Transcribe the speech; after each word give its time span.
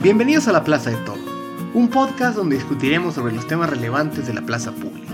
Bienvenidos 0.00 0.48
a 0.48 0.52
La 0.52 0.64
Plaza 0.64 0.88
de 0.88 0.96
Todo, 0.96 1.18
un 1.74 1.88
podcast 1.88 2.38
donde 2.38 2.56
discutiremos 2.56 3.14
sobre 3.14 3.34
los 3.34 3.46
temas 3.46 3.68
relevantes 3.68 4.26
de 4.26 4.32
la 4.32 4.40
plaza 4.40 4.72
pública, 4.72 5.12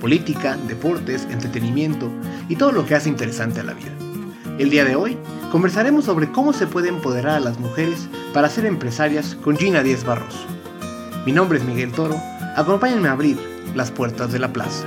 política, 0.00 0.56
deportes, 0.68 1.26
entretenimiento 1.30 2.08
y 2.48 2.54
todo 2.54 2.70
lo 2.70 2.86
que 2.86 2.94
hace 2.94 3.08
interesante 3.08 3.58
a 3.58 3.64
la 3.64 3.74
vida. 3.74 3.90
El 4.60 4.70
día 4.70 4.84
de 4.84 4.94
hoy 4.94 5.18
conversaremos 5.50 6.04
sobre 6.04 6.30
cómo 6.30 6.52
se 6.52 6.68
puede 6.68 6.88
empoderar 6.88 7.34
a 7.34 7.40
las 7.40 7.58
mujeres 7.58 8.08
para 8.32 8.48
ser 8.48 8.66
empresarias 8.66 9.36
con 9.42 9.56
Gina 9.56 9.82
Díez 9.82 10.04
Barroso. 10.04 10.46
Mi 11.26 11.32
nombre 11.32 11.58
es 11.58 11.64
Miguel 11.64 11.90
Toro, 11.90 12.20
acompáñenme 12.54 13.08
a 13.08 13.12
abrir 13.12 13.36
las 13.74 13.90
puertas 13.90 14.30
de 14.30 14.38
la 14.38 14.52
plaza. 14.52 14.86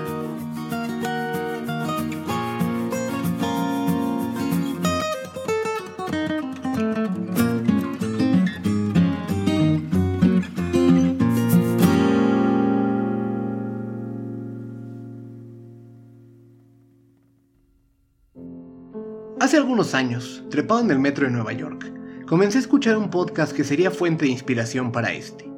Algunos 19.71 19.95
años, 19.95 20.43
trepado 20.49 20.81
en 20.81 20.91
el 20.91 20.99
metro 20.99 21.25
de 21.25 21.31
Nueva 21.31 21.53
York, 21.53 21.89
comencé 22.27 22.57
a 22.57 22.59
escuchar 22.59 22.98
un 22.98 23.09
podcast 23.09 23.53
que 23.53 23.63
sería 23.63 23.89
fuente 23.89 24.25
de 24.25 24.31
inspiración 24.31 24.91
para 24.91 25.13
este. 25.13 25.49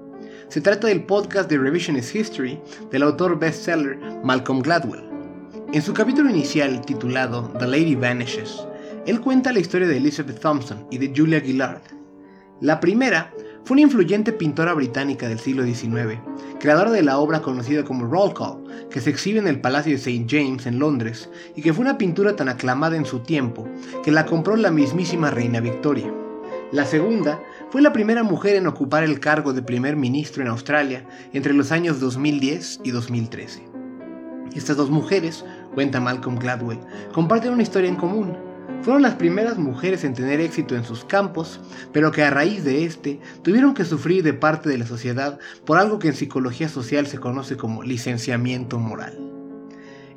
Se 0.50 0.62
trata 0.62 0.86
del 0.86 1.06
podcast 1.06 1.50
de 1.50 1.58
Revisionist 1.58 2.16
History 2.16 2.60
del 2.92 3.02
autor 3.02 3.40
bestseller 3.40 3.98
Malcolm 4.24 4.62
Gladwell. 4.62 5.10
En 5.74 5.82
su 5.82 5.96
capítulo 5.96 6.30
inicial 6.30 6.80
titulado 6.82 7.52
The 7.58 7.66
Lady 7.66 7.96
Vanishes, 7.96 8.68
él 9.08 9.20
cuenta 9.20 9.52
la 9.52 9.62
historia 9.62 9.88
de 9.88 9.98
Elizabeth 9.98 10.40
Thompson 10.40 10.86
y 10.92 11.00
de 11.00 11.12
Julia 11.16 11.42
Gillard. 11.42 11.82
La 12.62 12.80
primera 12.80 13.34
fue 13.66 13.76
una 13.76 13.84
influyente 13.84 14.34
pintora 14.34 14.74
británica 14.74 15.30
del 15.30 15.40
siglo 15.40 15.64
XIX, 15.64 16.20
creadora 16.60 16.92
de 16.92 17.02
la 17.02 17.18
obra 17.18 17.42
conocida 17.42 17.86
como 17.86 18.06
Roll 18.06 18.34
Call, 18.34 18.90
que 18.90 19.00
se 19.00 19.10
exhibe 19.10 19.40
en 19.40 19.48
el 19.48 19.62
Palacio 19.62 19.94
de 19.94 19.98
St. 19.98 20.26
James 20.28 20.66
en 20.66 20.80
Londres 20.80 21.30
y 21.56 21.62
que 21.62 21.74
fue 21.74 21.86
una 21.86 21.98
pintura 21.98 22.36
tan 22.36 22.50
aclamada 22.50 22.98
en 22.98 23.06
su 23.06 23.20
tiempo 23.20 23.68
que 24.04 24.12
la 24.12 24.26
compró 24.26 24.58
la 24.58 24.70
mismísima 24.70 25.32
reina 25.32 25.62
Victoria. 25.62 26.14
La 26.74 26.86
segunda 26.86 27.40
fue 27.70 27.82
la 27.82 27.94
primera 27.94 28.24
mujer 28.24 28.56
en 28.56 28.68
ocupar 28.68 29.04
el 29.04 29.20
cargo 29.20 29.54
de 29.54 29.62
primer 29.62 29.96
ministro 29.96 30.42
en 30.42 30.50
Australia 30.50 31.06
entre 31.32 31.54
los 31.54 31.72
años 31.72 32.02
2010 32.02 32.82
y 32.84 32.92
2013. 32.92 33.64
Estas 34.56 34.76
dos 34.76 34.90
mujeres, 34.90 35.46
cuenta 35.74 36.02
Malcolm 36.02 36.38
Gladwell, 36.38 36.80
comparten 37.14 37.54
una 37.54 37.64
historia 37.64 37.90
en 37.90 37.96
común, 37.96 38.36
fueron 38.84 39.02
las 39.02 39.16
primeras 39.16 39.58
mujeres 39.58 40.04
en 40.04 40.14
tener 40.14 40.42
éxito 40.42 40.76
en 40.76 40.84
sus 40.84 41.06
campos, 41.06 41.62
pero 41.94 42.12
que 42.12 42.22
a 42.22 42.30
raíz 42.30 42.66
de 42.66 42.84
este 42.84 43.20
tuvieron 43.42 43.74
que 43.74 43.86
sufrir 43.86 44.24
de 44.24 44.34
parte 44.34 44.68
de 44.68 44.78
la 44.78 44.86
sociedad 44.86 45.40
por 45.66 45.78
algo 45.78 46.00
que 46.00 46.10
en 46.10 46.16
psicología 46.16 46.68
social 46.68 47.08
se 47.08 47.18
conoce 47.18 47.56
como 47.56 47.82
licenciamiento 47.82 48.80
moral. 48.80 49.18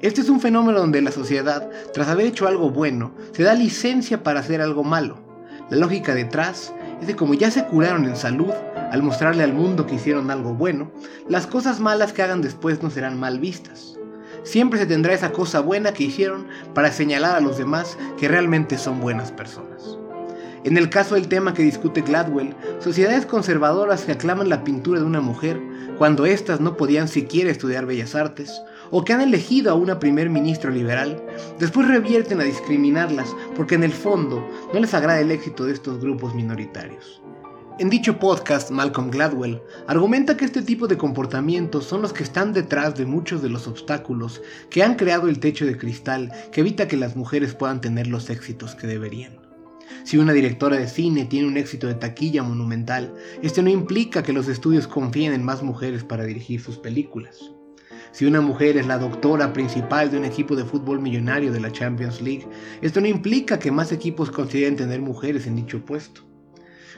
Este 0.01 0.21
es 0.21 0.29
un 0.29 0.41
fenómeno 0.41 0.81
donde 0.81 1.01
la 1.01 1.13
sociedad, 1.13 1.71
tras 1.95 2.09
haber 2.09 2.27
hecho 2.27 2.49
algo 2.49 2.71
bueno, 2.71 3.13
se 3.33 3.45
da 3.45 3.55
licencia 3.55 4.23
para 4.23 4.41
hacer 4.41 4.61
algo 4.61 4.83
malo. 4.83 5.19
La 5.71 5.77
lógica 5.77 6.15
detrás 6.15 6.75
es 7.01 7.07
de 7.07 7.15
como 7.15 7.35
ya 7.35 7.51
se 7.51 7.65
curaron 7.67 8.05
en 8.05 8.17
salud, 8.17 8.53
al 8.91 9.03
mostrarle 9.03 9.45
al 9.45 9.53
mundo 9.53 9.87
que 9.87 9.95
hicieron 9.95 10.31
algo 10.31 10.55
bueno, 10.55 10.91
las 11.29 11.47
cosas 11.47 11.81
malas 11.81 12.13
que 12.13 12.23
hagan 12.23 12.43
después 12.43 12.83
no 12.83 12.91
serán 12.91 13.19
mal 13.19 13.39
vistas 13.39 13.96
siempre 14.47 14.79
se 14.79 14.87
tendrá 14.87 15.13
esa 15.13 15.33
cosa 15.33 15.61
buena 15.61 15.93
que 15.93 16.05
hicieron 16.05 16.47
para 16.73 16.93
señalar 16.93 17.37
a 17.37 17.41
los 17.41 17.59
demás 17.59 17.99
que 18.17 18.29
realmente 18.29 18.79
son 18.79 19.01
buenas 19.01 19.33
personas. 19.33 19.99
En 20.65 20.77
el 20.77 20.89
caso 20.89 21.15
del 21.15 21.29
tema 21.29 21.53
que 21.53 21.63
discute 21.63 22.01
Gladwell, 22.01 22.55
sociedades 22.81 23.27
conservadoras 23.27 24.05
que 24.05 24.13
aclaman 24.13 24.49
la 24.49 24.65
pintura 24.65 25.01
de 25.01 25.07
una 25.07 25.21
mujer 25.21 25.61
cuando 25.99 26.27
éstas 26.27 26.61
no 26.61 26.77
podían 26.77 27.09
siquiera 27.09 27.51
estudiar 27.51 27.87
bellas 27.87 28.15
artes, 28.15 28.63
o 28.91 29.05
que 29.05 29.13
han 29.13 29.21
elegido 29.21 29.71
a 29.71 29.75
una 29.75 29.99
primer 29.99 30.31
ministro 30.31 30.71
liberal, 30.71 31.23
después 31.59 31.89
revierten 31.89 32.41
a 32.41 32.45
discriminarlas 32.45 33.35
porque 33.57 33.75
en 33.75 33.85
el 33.85 33.93
fondo 33.93 34.47
no 34.73 34.81
les 34.81 34.95
agrada 34.95 35.21
el 35.21 35.31
éxito 35.31 35.65
de 35.65 35.73
estos 35.73 36.01
grupos 36.01 36.35
minoritarios. 36.35 37.23
En 37.79 37.91
dicho 37.91 38.19
podcast, 38.19 38.71
Malcolm 38.71 39.11
Gladwell 39.11 39.61
argumenta 39.87 40.35
que 40.39 40.47
este 40.47 40.63
tipo 40.63 40.87
de 40.87 40.97
comportamientos 40.97 41.85
son 41.85 42.01
los 42.01 42.15
que 42.15 42.23
están 42.23 42.55
detrás 42.55 42.95
de 42.95 43.05
muchos 43.05 43.43
de 43.43 43.51
los 43.51 43.69
obstáculos 43.69 44.41
que 44.71 44.83
han 44.83 44.95
creado 44.95 45.29
el 45.29 45.41
techo 45.41 45.67
de 45.67 45.77
cristal 45.77 46.33
que 46.53 46.63
evita 46.63 46.89
que 46.89 46.97
las 46.97 47.17
mujeres 47.17 47.55
puedan 47.55 47.83
tener 47.83 48.07
los 48.07 48.31
éxitos 48.31 48.75
que 48.75 48.87
deberían. 48.87 49.41
Si 50.05 50.17
una 50.17 50.33
directora 50.33 50.79
de 50.79 50.89
cine 50.89 51.27
tiene 51.27 51.49
un 51.49 51.59
éxito 51.59 51.87
de 51.87 51.97
taquilla 51.97 52.43
monumental, 52.43 53.13
este 53.43 53.63
no 53.63 53.69
implica 53.69 54.23
que 54.23 54.33
los 54.33 54.49
estudios 54.49 54.87
confíen 54.87 55.35
en 55.35 55.45
más 55.45 55.63
mujeres 55.63 56.03
para 56.03 56.25
dirigir 56.25 56.63
sus 56.63 56.79
películas. 56.79 57.53
Si 58.11 58.25
una 58.25 58.41
mujer 58.41 58.79
es 58.79 58.87
la 58.87 58.97
doctora 58.97 59.53
principal 59.53 60.11
de 60.11 60.17
un 60.17 60.25
equipo 60.25 60.57
de 60.57 60.65
fútbol 60.65 60.99
millonario 60.99 61.53
de 61.53 61.61
la 61.61 61.71
Champions 61.71 62.23
League, 62.23 62.49
esto 62.81 63.03
no 63.03 63.07
implica 63.07 63.59
que 63.59 63.71
más 63.71 63.93
equipos 63.93 64.31
consideren 64.31 64.77
tener 64.77 65.03
mujeres 65.03 65.47
en 65.47 65.57
dicho 65.57 65.85
puesto. 65.85 66.26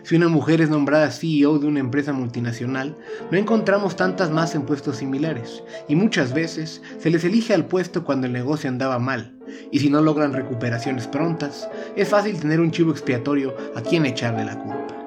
Si 0.02 0.16
una 0.16 0.28
mujer 0.28 0.60
es 0.60 0.70
nombrada 0.70 1.10
CEO 1.10 1.58
de 1.58 1.66
una 1.66 1.80
empresa 1.80 2.12
multinacional, 2.12 2.96
no 3.30 3.38
encontramos 3.38 3.96
tantas 3.96 4.30
más 4.30 4.54
en 4.54 4.62
puestos 4.62 4.96
similares, 4.96 5.62
y 5.88 5.96
muchas 5.96 6.32
veces 6.32 6.82
se 6.98 7.10
les 7.10 7.24
elige 7.24 7.54
al 7.54 7.66
puesto 7.66 8.04
cuando 8.04 8.26
el 8.26 8.32
negocio 8.32 8.70
andaba 8.70 8.98
mal, 8.98 9.36
y 9.70 9.80
si 9.80 9.90
no 9.90 10.00
logran 10.00 10.32
recuperaciones 10.32 11.06
prontas, 11.06 11.68
es 11.96 12.08
fácil 12.08 12.38
tener 12.38 12.60
un 12.60 12.70
chivo 12.70 12.92
expiatorio 12.92 13.56
a 13.74 13.82
quien 13.82 14.06
echarle 14.06 14.44
la 14.44 14.58
culpa. 14.58 14.98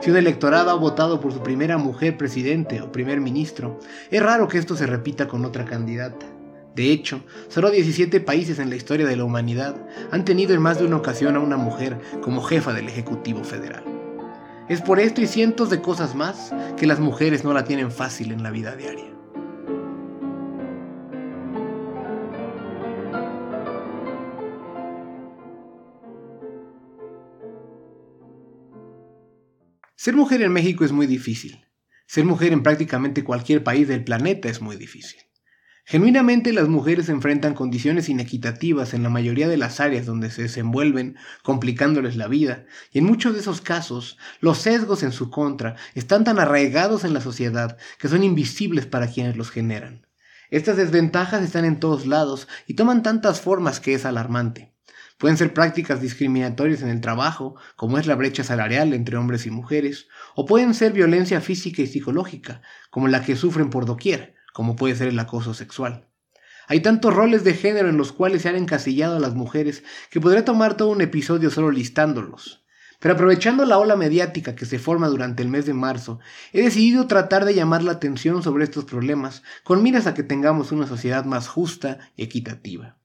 Si 0.00 0.10
un 0.10 0.16
electorado 0.18 0.70
ha 0.70 0.74
votado 0.74 1.18
por 1.18 1.32
su 1.32 1.42
primera 1.42 1.78
mujer 1.78 2.18
presidente 2.18 2.82
o 2.82 2.92
primer 2.92 3.20
ministro, 3.20 3.80
es 4.10 4.22
raro 4.22 4.48
que 4.48 4.58
esto 4.58 4.76
se 4.76 4.86
repita 4.86 5.26
con 5.26 5.44
otra 5.46 5.64
candidata. 5.64 6.26
De 6.74 6.90
hecho, 6.90 7.22
solo 7.48 7.70
17 7.70 8.20
países 8.20 8.58
en 8.58 8.68
la 8.68 8.76
historia 8.76 9.06
de 9.06 9.16
la 9.16 9.24
humanidad 9.24 9.76
han 10.10 10.24
tenido 10.24 10.54
en 10.54 10.60
más 10.60 10.78
de 10.78 10.86
una 10.86 10.96
ocasión 10.96 11.36
a 11.36 11.40
una 11.40 11.56
mujer 11.56 11.98
como 12.20 12.42
jefa 12.42 12.72
del 12.72 12.88
Ejecutivo 12.88 13.44
Federal. 13.44 13.93
Es 14.66 14.80
por 14.80 14.98
esto 14.98 15.20
y 15.20 15.26
cientos 15.26 15.68
de 15.68 15.82
cosas 15.82 16.14
más 16.14 16.50
que 16.78 16.86
las 16.86 16.98
mujeres 16.98 17.44
no 17.44 17.52
la 17.52 17.64
tienen 17.64 17.90
fácil 17.90 18.32
en 18.32 18.42
la 18.42 18.50
vida 18.50 18.74
diaria. 18.74 19.12
Ser 29.96 30.16
mujer 30.16 30.40
en 30.40 30.52
México 30.52 30.84
es 30.84 30.92
muy 30.92 31.06
difícil. 31.06 31.66
Ser 32.06 32.24
mujer 32.24 32.54
en 32.54 32.62
prácticamente 32.62 33.22
cualquier 33.22 33.62
país 33.62 33.86
del 33.86 34.02
planeta 34.02 34.48
es 34.48 34.62
muy 34.62 34.76
difícil. 34.76 35.20
Genuinamente 35.86 36.54
las 36.54 36.66
mujeres 36.66 37.10
enfrentan 37.10 37.52
condiciones 37.52 38.08
inequitativas 38.08 38.94
en 38.94 39.02
la 39.02 39.10
mayoría 39.10 39.48
de 39.48 39.58
las 39.58 39.80
áreas 39.80 40.06
donde 40.06 40.30
se 40.30 40.42
desenvuelven, 40.42 41.18
complicándoles 41.42 42.16
la 42.16 42.26
vida, 42.26 42.64
y 42.90 43.00
en 43.00 43.04
muchos 43.04 43.34
de 43.34 43.40
esos 43.40 43.60
casos 43.60 44.16
los 44.40 44.56
sesgos 44.56 45.02
en 45.02 45.12
su 45.12 45.28
contra 45.28 45.76
están 45.94 46.24
tan 46.24 46.38
arraigados 46.38 47.04
en 47.04 47.12
la 47.12 47.20
sociedad 47.20 47.76
que 47.98 48.08
son 48.08 48.24
invisibles 48.24 48.86
para 48.86 49.08
quienes 49.08 49.36
los 49.36 49.50
generan. 49.50 50.06
Estas 50.48 50.78
desventajas 50.78 51.42
están 51.42 51.66
en 51.66 51.78
todos 51.80 52.06
lados 52.06 52.48
y 52.66 52.74
toman 52.74 53.02
tantas 53.02 53.42
formas 53.42 53.78
que 53.78 53.92
es 53.92 54.06
alarmante. 54.06 54.72
Pueden 55.18 55.36
ser 55.36 55.52
prácticas 55.52 56.00
discriminatorias 56.00 56.80
en 56.80 56.88
el 56.88 57.02
trabajo, 57.02 57.56
como 57.76 57.98
es 57.98 58.06
la 58.06 58.14
brecha 58.14 58.42
salarial 58.42 58.94
entre 58.94 59.18
hombres 59.18 59.44
y 59.44 59.50
mujeres, 59.50 60.08
o 60.34 60.46
pueden 60.46 60.72
ser 60.72 60.92
violencia 60.92 61.42
física 61.42 61.82
y 61.82 61.86
psicológica, 61.86 62.62
como 62.90 63.06
la 63.08 63.22
que 63.22 63.36
sufren 63.36 63.68
por 63.68 63.84
doquier, 63.84 64.33
como 64.54 64.76
puede 64.76 64.94
ser 64.94 65.08
el 65.08 65.18
acoso 65.18 65.52
sexual. 65.52 66.06
Hay 66.68 66.80
tantos 66.80 67.12
roles 67.12 67.42
de 67.42 67.54
género 67.54 67.88
en 67.88 67.96
los 67.96 68.12
cuales 68.12 68.42
se 68.42 68.48
han 68.48 68.54
encasillado 68.54 69.16
a 69.16 69.20
las 69.20 69.34
mujeres 69.34 69.82
que 70.10 70.20
podría 70.20 70.44
tomar 70.44 70.76
todo 70.76 70.90
un 70.90 71.00
episodio 71.00 71.50
solo 71.50 71.72
listándolos. 71.72 72.64
Pero 73.00 73.14
aprovechando 73.14 73.66
la 73.66 73.78
ola 73.78 73.96
mediática 73.96 74.54
que 74.54 74.64
se 74.64 74.78
forma 74.78 75.08
durante 75.08 75.42
el 75.42 75.48
mes 75.48 75.66
de 75.66 75.74
marzo, 75.74 76.20
he 76.52 76.62
decidido 76.62 77.08
tratar 77.08 77.44
de 77.44 77.54
llamar 77.54 77.82
la 77.82 77.92
atención 77.92 78.44
sobre 78.44 78.62
estos 78.62 78.84
problemas 78.84 79.42
con 79.64 79.82
miras 79.82 80.06
a 80.06 80.14
que 80.14 80.22
tengamos 80.22 80.70
una 80.70 80.86
sociedad 80.86 81.24
más 81.24 81.48
justa 81.48 81.98
y 82.16 82.22
equitativa. 82.22 82.96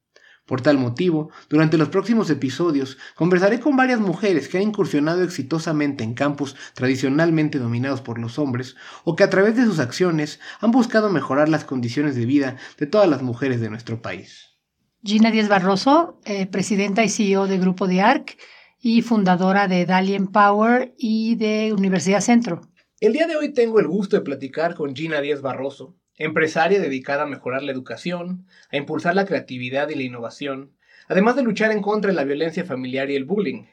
Por 0.50 0.62
tal 0.62 0.80
motivo, 0.80 1.30
durante 1.48 1.78
los 1.78 1.90
próximos 1.90 2.28
episodios 2.32 2.98
conversaré 3.14 3.60
con 3.60 3.78
varias 3.78 4.00
mujeres 4.00 4.50
que 4.50 4.58
han 4.58 4.64
incursionado 4.64 5.22
exitosamente 5.22 6.04
en 6.04 6.16
campos 6.16 6.56
tradicionalmente 6.74 7.60
dominados 7.60 8.02
por 8.02 8.18
los 8.18 8.40
hombres 8.40 8.76
o 9.04 9.16
que 9.16 9.24
a 9.24 9.30
través 9.30 9.56
de 9.56 9.66
sus 9.66 9.78
acciones 9.78 10.40
han 10.60 10.72
buscado 10.72 11.12
mejorar 11.12 11.50
las 11.50 11.66
condiciones 11.66 12.16
de 12.16 12.26
vida 12.26 12.58
de 12.80 12.88
todas 12.88 13.08
las 13.08 13.22
mujeres 13.22 13.62
de 13.62 13.70
nuestro 13.70 14.02
país. 14.02 14.58
Gina 15.04 15.30
Díez 15.30 15.50
Barroso, 15.50 16.20
eh, 16.26 16.48
presidenta 16.48 17.04
y 17.04 17.10
CEO 17.10 17.46
de 17.46 17.60
Grupo 17.60 17.86
de 17.86 18.02
ARC 18.02 18.36
y 18.82 19.04
fundadora 19.04 19.68
de 19.68 19.86
Dalian 19.86 20.30
Power 20.30 20.96
y 20.98 21.36
de 21.36 21.74
Universidad 21.78 22.22
Centro. 22.22 22.62
El 23.00 23.14
día 23.14 23.28
de 23.28 23.36
hoy 23.36 23.54
tengo 23.54 23.80
el 23.80 23.88
gusto 23.88 24.16
de 24.16 24.24
platicar 24.24 24.74
con 24.74 24.96
Gina 24.96 25.22
Díez 25.22 25.44
Barroso, 25.44 25.99
empresaria 26.20 26.80
dedicada 26.80 27.24
a 27.24 27.28
mejorar 27.28 27.64
la 27.64 27.72
educación, 27.72 28.46
a 28.72 28.78
impulsar 28.78 29.16
la 29.16 29.26
creatividad 29.26 29.90
y 29.90 29.96
la 29.96 30.04
innovación, 30.04 30.74
además 31.08 31.38
de 31.38 31.44
luchar 31.44 31.72
en 31.72 31.82
contra 31.82 32.12
de 32.12 32.16
la 32.16 32.26
violencia 32.26 32.66
familiar 32.66 33.10
y 33.10 33.16
el 33.16 33.24
bullying. 33.24 33.64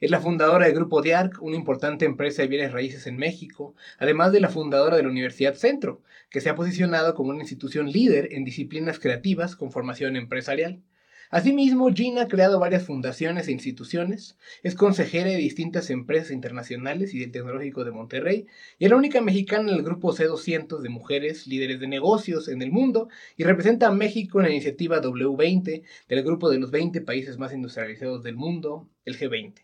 Es 0.00 0.10
la 0.10 0.20
fundadora 0.20 0.66
del 0.66 0.74
Grupo 0.74 1.00
DIARC, 1.00 1.40
una 1.40 1.56
importante 1.56 2.04
empresa 2.04 2.42
de 2.42 2.48
bienes 2.48 2.72
raíces 2.72 3.06
en 3.06 3.16
México, 3.16 3.74
además 3.98 4.32
de 4.32 4.40
la 4.40 4.50
fundadora 4.50 4.96
de 4.96 5.02
la 5.02 5.08
Universidad 5.08 5.54
Centro, 5.54 6.02
que 6.28 6.42
se 6.42 6.50
ha 6.50 6.54
posicionado 6.54 7.14
como 7.14 7.30
una 7.30 7.40
institución 7.40 7.90
líder 7.90 8.28
en 8.32 8.44
disciplinas 8.44 8.98
creativas 8.98 9.56
con 9.56 9.72
formación 9.72 10.16
empresarial. 10.16 10.82
Asimismo, 11.30 11.92
Gina 11.92 12.22
ha 12.22 12.28
creado 12.28 12.58
varias 12.58 12.84
fundaciones 12.84 13.48
e 13.48 13.52
instituciones, 13.52 14.36
es 14.62 14.74
consejera 14.74 15.30
de 15.30 15.36
distintas 15.36 15.90
empresas 15.90 16.30
internacionales 16.30 17.14
y 17.14 17.20
del 17.20 17.32
Tecnológico 17.32 17.84
de 17.84 17.90
Monterrey, 17.92 18.46
y 18.78 18.84
es 18.84 18.90
la 18.90 18.96
única 18.96 19.20
mexicana 19.20 19.70
en 19.70 19.76
el 19.76 19.82
grupo 19.82 20.12
C200 20.12 20.80
de 20.80 20.88
mujeres 20.88 21.46
líderes 21.46 21.80
de 21.80 21.88
negocios 21.88 22.48
en 22.48 22.62
el 22.62 22.70
mundo, 22.70 23.08
y 23.36 23.44
representa 23.44 23.88
a 23.88 23.92
México 23.92 24.38
en 24.38 24.46
la 24.46 24.52
iniciativa 24.52 25.00
W20 25.00 25.82
del 26.08 26.22
grupo 26.22 26.50
de 26.50 26.58
los 26.58 26.70
20 26.70 27.00
países 27.00 27.38
más 27.38 27.52
industrializados 27.52 28.22
del 28.22 28.36
mundo, 28.36 28.88
el 29.04 29.18
G20. 29.18 29.54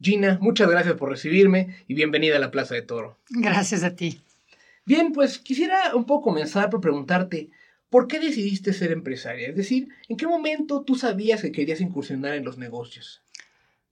Gina, 0.00 0.38
muchas 0.40 0.68
gracias 0.68 0.94
por 0.94 1.10
recibirme 1.10 1.76
y 1.86 1.94
bienvenida 1.94 2.36
a 2.36 2.40
la 2.40 2.50
Plaza 2.50 2.74
de 2.74 2.82
Toro. 2.82 3.18
Gracias 3.30 3.84
a 3.84 3.94
ti. 3.94 4.20
Bien, 4.86 5.12
pues 5.12 5.38
quisiera 5.38 5.94
un 5.94 6.04
poco 6.04 6.30
comenzar 6.30 6.68
por 6.68 6.80
preguntarte, 6.80 7.48
¿Por 7.94 8.08
qué 8.08 8.18
decidiste 8.18 8.72
ser 8.72 8.90
empresaria? 8.90 9.50
Es 9.50 9.54
decir, 9.54 9.86
¿en 10.08 10.16
qué 10.16 10.26
momento 10.26 10.82
tú 10.82 10.96
sabías 10.96 11.42
que 11.42 11.52
querías 11.52 11.80
incursionar 11.80 12.34
en 12.34 12.44
los 12.44 12.58
negocios? 12.58 13.22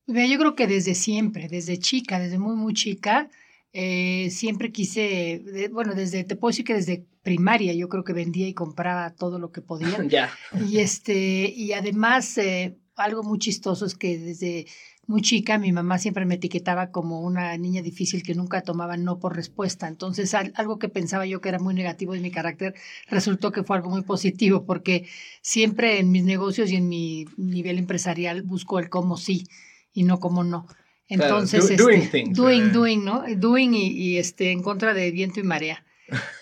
Yo 0.09 0.39
creo 0.41 0.57
que 0.57 0.67
desde 0.67 0.97
siempre, 0.97 1.47
desde 1.47 1.79
chica, 1.79 2.19
desde 2.19 2.37
muy, 2.37 2.57
muy 2.57 2.75
chica, 2.75 3.31
eh, 3.73 4.29
siempre 4.33 4.73
quise, 4.73 5.69
bueno, 5.71 5.95
desde, 5.95 6.25
te 6.25 6.35
puedo 6.35 6.51
decir 6.51 6.65
que 6.65 6.75
desde 6.75 7.05
primaria 7.23 7.75
yo 7.75 7.89
creo 7.89 8.03
que 8.03 8.13
vendía 8.13 8.49
y 8.49 8.55
compraba 8.55 9.15
todo 9.15 9.39
lo 9.39 9.53
que 9.53 9.61
podía. 9.61 9.97
ya. 10.09 10.33
Y, 10.69 10.79
este, 10.79 11.55
y 11.57 11.73
además, 11.73 12.37
eh, 12.39 12.75
algo 12.97 13.23
muy 13.23 13.39
chistoso 13.39 13.87
es 13.87 13.95
que 13.95 14.19
desde 14.19 14.67
muy 15.07 15.21
chica, 15.21 15.59
mi 15.59 15.73
mamá 15.73 15.99
siempre 15.99 16.25
me 16.25 16.37
etiquetaba 16.37 16.91
como 16.91 17.21
una 17.21 17.57
niña 17.59 17.83
difícil 17.83 18.23
que 18.23 18.35
nunca 18.35 18.63
tomaba 18.63 18.97
no 18.97 19.19
por 19.19 19.35
respuesta. 19.35 19.89
Entonces, 19.89 20.33
algo 20.35 20.79
que 20.79 20.89
pensaba 20.89 21.27
yo 21.27 21.41
que 21.41 21.49
era 21.49 21.59
muy 21.59 21.75
negativo 21.75 22.15
en 22.15 22.23
mi 22.23 22.31
carácter, 22.31 22.75
resultó 23.09 23.51
que 23.51 23.65
fue 23.65 23.77
algo 23.77 23.91
muy 23.91 24.03
positivo, 24.03 24.65
porque 24.65 25.09
siempre 25.41 25.99
en 25.99 26.13
mis 26.13 26.25
negocios 26.25 26.71
y 26.71 26.77
en 26.77 26.89
mi 26.89 27.27
nivel 27.37 27.79
empresarial 27.79 28.43
busco 28.43 28.79
el 28.79 28.89
cómo 28.89 29.17
sí 29.17 29.47
y 29.93 30.05
no 30.05 30.21
cómo 30.21 30.45
no. 30.45 30.67
Entonces, 31.09 31.69
este, 31.69 31.77
doing, 31.77 32.33
doing, 32.33 32.73
doing, 32.73 33.05
¿no? 33.05 33.25
Doing 33.37 33.75
y, 33.75 34.17
este, 34.19 34.51
en 34.53 34.63
contra 34.63 34.95
de 34.95 35.11
viento 35.11 35.41
y 35.41 35.43
marea. 35.43 35.85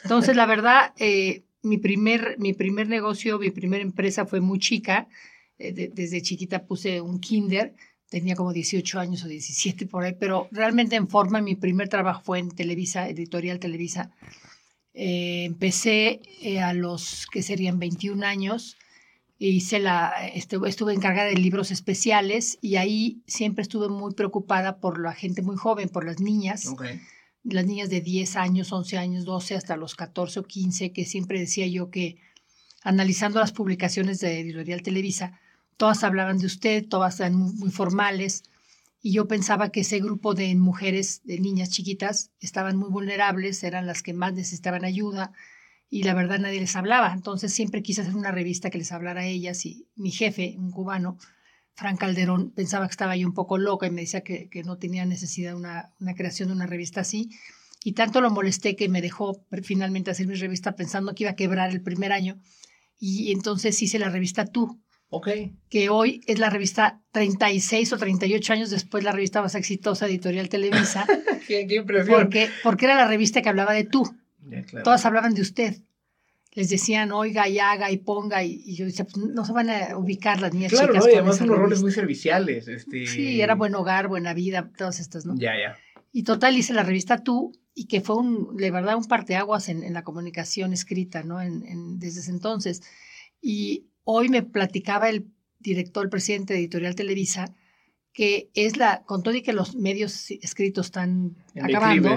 Entonces, 0.04 0.36
la 0.36 0.46
verdad, 0.46 0.92
eh, 0.98 1.44
mi, 1.62 1.78
primer, 1.78 2.36
mi 2.38 2.52
primer 2.52 2.88
negocio, 2.88 3.38
mi 3.38 3.50
primera 3.50 3.82
empresa 3.82 4.26
fue 4.26 4.40
muy 4.40 4.58
chica. 4.58 5.08
Eh, 5.60 5.90
desde 5.92 6.22
chiquita 6.22 6.64
puse 6.64 7.00
un 7.00 7.20
kinder 7.20 7.74
tenía 8.10 8.34
como 8.34 8.52
18 8.52 8.98
años 8.98 9.24
o 9.24 9.28
17 9.28 9.86
por 9.86 10.04
ahí, 10.04 10.14
pero 10.18 10.48
realmente 10.50 10.96
en 10.96 11.08
forma 11.08 11.40
mi 11.40 11.54
primer 11.54 11.88
trabajo 11.88 12.22
fue 12.24 12.40
en 12.40 12.50
Televisa, 12.50 13.08
editorial 13.08 13.60
Televisa. 13.60 14.10
Eh, 14.92 15.44
empecé 15.44 16.20
eh, 16.42 16.60
a 16.60 16.74
los 16.74 17.26
que 17.30 17.42
serían 17.42 17.78
21 17.78 18.26
años, 18.26 18.76
hice 19.38 19.78
la, 19.78 20.12
estuve, 20.34 20.68
estuve 20.68 20.92
encargada 20.92 21.28
de 21.28 21.36
libros 21.36 21.70
especiales 21.70 22.58
y 22.60 22.76
ahí 22.76 23.22
siempre 23.26 23.62
estuve 23.62 23.88
muy 23.88 24.12
preocupada 24.12 24.80
por 24.80 25.00
la 25.00 25.14
gente 25.14 25.40
muy 25.40 25.56
joven, 25.56 25.88
por 25.88 26.04
las 26.04 26.20
niñas. 26.20 26.68
Las 27.42 27.64
niñas 27.64 27.88
de 27.88 28.02
10 28.02 28.36
años, 28.36 28.70
11 28.70 28.98
años, 28.98 29.24
12 29.24 29.54
hasta 29.54 29.76
los 29.76 29.94
14 29.94 30.40
o 30.40 30.42
15, 30.42 30.92
que 30.92 31.06
siempre 31.06 31.38
decía 31.38 31.66
yo 31.68 31.90
que 31.90 32.18
analizando 32.82 33.40
las 33.40 33.52
publicaciones 33.52 34.20
de 34.20 34.40
Editorial 34.40 34.82
Televisa, 34.82 35.40
todas 35.80 36.04
hablaban 36.04 36.36
de 36.36 36.44
usted, 36.44 36.86
todas 36.86 37.20
eran 37.20 37.36
muy, 37.36 37.70
formales, 37.70 38.42
y 39.00 39.12
yo 39.14 39.26
pensaba 39.26 39.70
que 39.70 39.80
ese 39.80 39.98
grupo 39.98 40.34
de 40.34 40.54
mujeres, 40.54 41.22
de 41.24 41.40
niñas 41.40 41.70
chiquitas, 41.70 42.32
estaban 42.38 42.76
muy 42.76 42.90
vulnerables, 42.90 43.64
eran 43.64 43.86
las 43.86 44.02
que 44.02 44.12
más 44.12 44.34
necesitaban 44.34 44.84
ayuda, 44.84 45.32
y 45.88 46.02
la 46.02 46.12
verdad 46.12 46.38
nadie 46.38 46.60
les 46.60 46.76
hablaba. 46.76 47.14
Entonces 47.14 47.54
siempre 47.54 47.82
quise 47.82 48.02
hacer 48.02 48.14
una 48.14 48.30
revista 48.30 48.68
que 48.68 48.76
les 48.76 48.92
hablara 48.92 49.22
a 49.22 49.26
ellas, 49.26 49.64
y 49.64 49.88
mi 49.96 50.10
jefe, 50.10 50.54
un 50.58 50.70
cubano, 50.70 51.16
Frank 51.72 51.98
Calderón, 51.98 52.50
pensaba 52.50 52.86
que 52.86 52.90
estaba 52.90 53.16
yo 53.16 53.26
un 53.26 53.32
poco 53.32 53.56
loca 53.56 53.86
y 53.86 53.90
me 53.90 54.02
decía 54.02 54.20
que, 54.20 54.50
no 54.66 54.76
tenía 54.76 55.06
necesidad 55.06 55.52
de 55.52 55.56
una, 55.56 55.94
una 55.98 56.14
creación 56.14 56.50
de 56.50 56.56
una 56.56 56.66
revista 56.66 57.00
así. 57.00 57.30
Y 57.82 57.92
tanto 57.92 58.20
lo 58.20 58.30
molesté 58.30 58.76
que 58.76 58.90
me 58.90 59.00
dejó 59.00 59.46
finalmente 59.62 60.10
hacer 60.10 60.26
mi 60.26 60.34
revista 60.34 60.76
pensando 60.76 61.14
que 61.14 61.24
iba 61.24 61.30
a 61.30 61.36
quebrar 61.36 61.70
el 61.70 61.80
primer 61.80 62.12
año. 62.12 62.38
Y 62.98 63.32
entonces 63.32 63.80
hice 63.80 63.98
la 63.98 64.10
revista 64.10 64.44
Tú, 64.44 64.78
Ok. 65.10 65.28
Que 65.68 65.88
hoy 65.88 66.22
es 66.26 66.38
la 66.38 66.50
revista 66.50 67.00
36 67.10 67.92
o 67.92 67.98
38 67.98 68.52
años 68.52 68.70
después, 68.70 69.02
la 69.02 69.10
revista 69.10 69.42
más 69.42 69.56
exitosa, 69.56 70.06
Editorial 70.06 70.48
Televisa. 70.48 71.04
qué, 71.48 71.66
impresión. 71.68 72.16
Porque, 72.16 72.48
porque 72.62 72.84
era 72.84 72.94
la 72.94 73.08
revista 73.08 73.42
que 73.42 73.48
hablaba 73.48 73.72
de 73.72 73.84
tú. 73.84 74.04
Todas 74.84 75.04
hablaban 75.04 75.34
de 75.34 75.42
usted. 75.42 75.76
Les 76.52 76.68
decían, 76.68 77.12
oiga 77.12 77.48
y 77.48 77.58
haga 77.58 77.90
y 77.90 77.98
ponga. 77.98 78.42
Y, 78.44 78.74
yo 78.76 78.84
decía, 78.84 79.04
pues 79.04 79.16
no 79.18 79.44
se 79.44 79.52
van 79.52 79.70
a 79.70 79.96
ubicar 79.96 80.40
las 80.40 80.54
niñas 80.54 80.72
claro, 80.72 80.88
chicas. 80.88 81.04
Claro, 81.04 81.18
además 81.18 81.36
son 81.38 81.48
roles 81.48 81.82
muy 81.82 81.92
serviciales. 81.92 82.68
Este... 82.68 83.06
Sí, 83.06 83.40
era 83.40 83.56
buen 83.56 83.74
hogar, 83.74 84.08
buena 84.08 84.32
vida, 84.32 84.70
todas 84.76 85.00
estas, 85.00 85.26
¿no? 85.26 85.34
Ya, 85.36 85.52
ya. 85.56 85.76
Y 86.12 86.22
total, 86.22 86.56
hice 86.56 86.72
la 86.72 86.82
revista 86.82 87.22
Tú, 87.22 87.52
y 87.74 87.86
que 87.86 88.00
fue, 88.00 88.16
un, 88.16 88.56
de 88.56 88.70
verdad, 88.70 88.96
un 88.96 89.04
parteaguas 89.04 89.68
en, 89.68 89.84
en 89.84 89.94
la 89.94 90.02
comunicación 90.02 90.72
escrita, 90.72 91.22
¿no? 91.22 91.40
En, 91.40 91.64
en, 91.66 91.98
desde 91.98 92.20
ese 92.20 92.30
entonces. 92.30 92.82
Y 93.40 93.89
Hoy 94.04 94.28
me 94.28 94.42
platicaba 94.42 95.08
el 95.08 95.30
director, 95.58 96.04
el 96.04 96.10
presidente 96.10 96.54
de 96.54 96.60
Editorial 96.60 96.94
Televisa, 96.94 97.54
que 98.12 98.50
es 98.54 98.76
la, 98.76 99.02
con 99.04 99.22
todo 99.22 99.34
y 99.34 99.42
que 99.42 99.52
los 99.52 99.76
medios 99.76 100.30
escritos 100.30 100.86
están 100.86 101.36
acabando, 101.60 102.16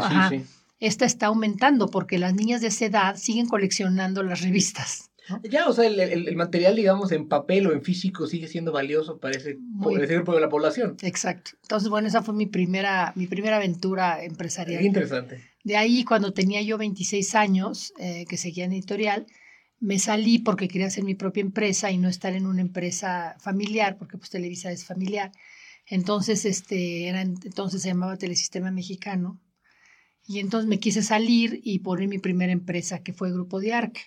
esta 0.80 1.06
está 1.06 1.28
aumentando 1.28 1.88
porque 1.88 2.18
las 2.18 2.34
niñas 2.34 2.62
de 2.62 2.68
esa 2.68 2.86
edad 2.86 3.16
siguen 3.16 3.48
coleccionando 3.48 4.24
las 4.24 4.42
revistas. 4.42 5.12
Ya, 5.44 5.68
o 5.70 5.74
sea, 5.74 5.86
el, 5.88 6.36
material, 6.36 6.76
digamos, 6.76 7.14
en 7.14 7.30
papel 7.30 7.68
o 7.68 7.72
en 7.72 7.82
físico 7.82 8.28
sigue 8.28 8.48
siendo 8.48 8.74
valioso 8.74 9.20
para 9.20 9.38
ese, 9.38 9.58
grupo 9.58 10.36
de 10.36 10.42
la 10.42 10.50
población. 10.50 10.98
Exacto. 11.02 11.52
Entonces, 11.62 11.90
bueno, 11.90 12.10
esa 12.10 12.22
fue 12.22 12.34
mi 12.34 12.46
primera, 12.46 13.14
mi 13.16 13.28
primera 13.28 13.56
aventura 13.56 14.22
empresarial. 14.24 14.84
interesante. 14.84 15.42
De 15.64 15.78
ahí, 15.78 16.04
cuando 16.04 16.34
tenía 16.34 16.62
yo 16.62 16.78
26 16.78 17.36
años, 17.36 17.94
eh, 17.98 18.26
que 18.28 18.36
seguía 18.36 18.66
en 18.66 18.74
editorial, 18.74 19.26
me 19.84 20.00
salí 20.00 20.40
porque 20.40 20.70
quería 20.70 20.88
hacer 20.88 21.04
mi 21.04 21.14
propia 21.14 21.42
empresa 21.42 21.92
y 21.92 21.98
no 21.98 22.08
estar 22.08 22.34
en 22.34 22.46
una 22.46 22.62
empresa 22.62 23.36
familiar, 23.40 23.98
porque 23.98 24.18
pues 24.18 24.30
Televisa 24.30 24.72
es 24.72 24.86
familiar. 24.86 25.34
Entonces, 25.86 26.46
este, 26.46 27.10
era, 27.10 27.22
entonces 27.22 27.82
se 27.82 27.90
llamaba 27.90 28.18
Telesistema 28.18 28.72
Mexicano. 28.72 29.42
Y 30.26 30.40
entonces 30.40 30.70
me 30.70 30.80
quise 30.80 31.04
salir 31.04 31.60
y 31.66 31.80
poner 31.80 32.08
mi 32.08 32.18
primera 32.18 32.54
empresa, 32.54 33.04
que 33.04 33.12
fue 33.12 33.34
Grupo 33.34 33.60
de 33.60 33.74
Arc, 33.74 34.00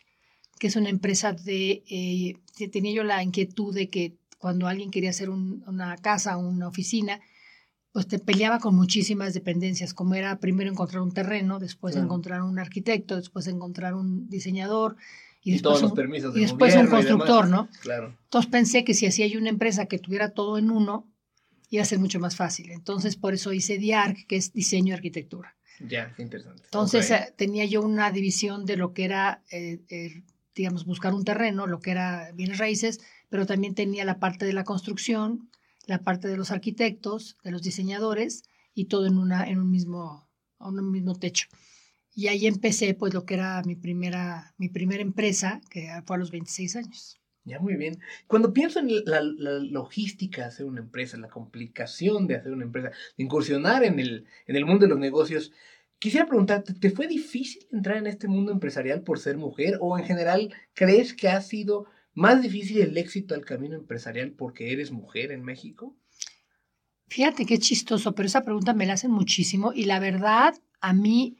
que 0.59 0.69
es 0.69 0.77
una 0.77 0.89
empresa 0.89 1.35
de, 1.35 1.85
eh, 1.91 2.69
tenía 2.73 2.95
yo 2.95 3.05
la 3.05 3.23
inquietud 3.23 3.75
de 3.75 3.91
que 3.91 4.17
cuando 4.39 4.69
alguien 4.69 4.91
quería 4.91 5.11
hacer 5.11 5.29
una 5.29 5.97
casa, 5.99 6.39
una 6.39 6.69
oficina, 6.69 7.21
pues 7.93 8.09
te 8.09 8.19
peleaba 8.19 8.61
con 8.61 8.75
muchísimas 8.75 9.35
dependencias, 9.35 9.93
como 9.93 10.15
era 10.15 10.39
primero 10.39 10.71
encontrar 10.71 11.03
un 11.03 11.13
terreno, 11.13 11.59
después 11.59 11.97
encontrar 11.97 12.43
un 12.43 12.59
arquitecto, 12.59 13.17
después 13.17 13.47
encontrar 13.47 13.95
un 13.95 14.29
diseñador, 14.31 14.97
y 15.47 15.53
después, 15.53 15.79
todos 15.79 15.91
un, 15.93 15.97
permisos 15.97 16.37
y 16.37 16.41
después 16.41 16.75
un 16.75 16.89
constructor, 16.89 17.47
¿no? 17.47 17.69
Claro. 17.81 18.19
Entonces 18.25 18.51
pensé 18.51 18.83
que 18.83 18.95
si 18.95 19.07
hacía 19.07 19.29
yo 19.29 19.39
una 19.39 19.51
empresa 19.51 19.87
que 19.87 20.01
tuviera 20.01 20.31
todo 20.31 20.59
en 20.59 20.73
uno, 20.73 21.09
iba 21.71 21.85
a 21.85 21.87
ser 21.87 22.01
mucho 22.01 22.19
más 22.19 22.35
fácil. 22.35 22.73
Entonces 22.73 23.15
por 23.15 23.33
eso 23.33 23.53
hice 23.53 23.79
DIARC, 23.79 24.27
que 24.27 24.35
es 24.35 24.53
diseño 24.53 24.89
y 24.89 24.97
arquitectura. 24.97 25.57
Ya, 25.89 26.13
qué 26.17 26.23
interesante. 26.23 26.65
Entonces 26.65 27.09
eh, 27.13 27.33
tenía 27.37 27.65
yo 27.65 27.81
una 27.81 28.11
división 28.11 28.67
de 28.67 28.77
lo 28.77 28.93
que 28.93 29.05
era, 29.05 29.45
eh, 29.53 29.83
eh, 29.89 30.25
digamos, 30.57 30.85
buscar 30.85 31.15
un 31.15 31.25
terreno, 31.25 31.69
lo 31.69 31.79
que 31.79 31.93
era 31.93 32.33
bienes 32.35 32.59
raíces, 32.59 32.99
pero 33.29 33.47
también 33.47 33.77
tenía 33.77 34.05
la 34.05 34.19
parte 34.19 34.47
de 34.47 34.53
la 34.53 34.65
construcción, 34.65 35.49
la 35.87 36.03
parte 36.03 36.27
de 36.27 36.37
los 36.37 36.51
arquitectos, 36.51 37.39
de 37.45 37.53
los 37.53 37.63
diseñadores 37.63 38.43
y 38.75 38.87
todo 38.87 39.07
en, 39.07 39.17
una, 39.17 39.49
en 39.49 39.61
un, 39.61 39.71
mismo, 39.71 40.29
en 40.59 40.81
un 40.81 40.91
mismo 40.91 41.15
techo. 41.15 41.47
Y 42.17 42.29
ahí 42.29 42.47
empecé 42.47 42.95
pues 42.95 43.13
lo 43.13 43.27
que 43.27 43.35
era 43.35 43.63
mi 43.67 43.77
primera, 43.77 44.55
mi 44.57 44.71
primera 44.71 45.03
empresa, 45.03 45.61
que 45.69 45.91
fue 46.07 46.17
a 46.17 46.19
los 46.19 46.31
26 46.31 46.77
años. 46.77 47.21
Ya, 47.45 47.61
muy 47.61 47.77
bien. 47.77 48.01
Cuando 48.27 48.55
pienso 48.55 48.81
en 48.81 48.89
la, 49.05 49.21
logística 49.21 50.41
de 50.41 50.49
hacer 50.49 50.65
una 50.65 50.81
empresa, 50.81 51.19
la 51.19 51.29
complicación 51.29 52.27
de 52.27 52.37
hacer 52.37 52.53
una 52.53 52.65
empresa, 52.65 52.89
de 52.89 53.23
incursionar 53.23 53.85
en 53.85 54.01
el, 54.01 54.25
en 54.47 54.57
el 54.57 54.65
mundo 54.65 54.87
de 54.87 54.89
los 54.89 54.99
negocios, 54.99 55.53
quisiera 55.99 56.27
preguntarte, 56.27 56.73
¿te 56.73 56.91
fue 56.91 57.07
difícil 57.07 57.67
entrar 57.71 57.99
en 57.99 58.07
este 58.07 58.29
mundo 58.29 58.51
empresarial 58.51 59.03
por 59.03 59.19
ser 59.19 59.37
mujer? 59.37 59.77
¿O 59.83 59.99
en 59.99 60.07
general 60.07 60.55
crees 60.73 61.13
que 61.13 61.29
ha 61.29 61.43
sido 61.43 61.85
más 62.15 62.41
difícil 62.41 62.81
el 62.81 62.97
éxito 62.97 63.35
al 63.35 63.45
camino 63.45 63.77
empresarial 63.77 64.33
porque 64.33 64.73
eres 64.73 64.91
mujer 64.91 65.33
en 65.33 65.45
México? 65.45 65.95
Fíjate 67.09 67.45
qué 67.45 67.59
chistoso, 67.59 68.15
pero 68.15 68.27
esa 68.27 68.43
pregunta 68.43 68.73
me 68.73 68.87
la 68.87 68.95
hacen 68.95 69.11
muchísimo 69.11 69.75
y 69.75 69.85
la 69.85 70.01
verdad 70.01 70.55
a 70.81 70.95
mí 70.95 71.37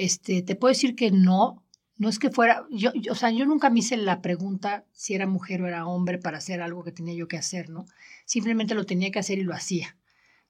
este, 0.00 0.40
te 0.42 0.56
puedo 0.56 0.70
decir 0.72 0.96
que 0.96 1.10
no, 1.10 1.62
no 1.98 2.08
es 2.08 2.18
que 2.18 2.30
fuera, 2.30 2.66
yo, 2.70 2.90
o 3.10 3.14
sea, 3.14 3.30
yo 3.30 3.44
nunca 3.44 3.68
me 3.68 3.80
hice 3.80 3.98
la 3.98 4.22
pregunta 4.22 4.86
si 4.92 5.14
era 5.14 5.26
mujer 5.26 5.60
o 5.60 5.68
era 5.68 5.86
hombre 5.86 6.16
para 6.16 6.38
hacer 6.38 6.62
algo 6.62 6.82
que 6.82 6.92
tenía 6.92 7.14
yo 7.14 7.28
que 7.28 7.36
hacer, 7.36 7.68
¿no? 7.68 7.84
Simplemente 8.24 8.74
lo 8.74 8.86
tenía 8.86 9.10
que 9.10 9.18
hacer 9.18 9.38
y 9.38 9.42
lo 9.42 9.54
hacía. 9.54 9.98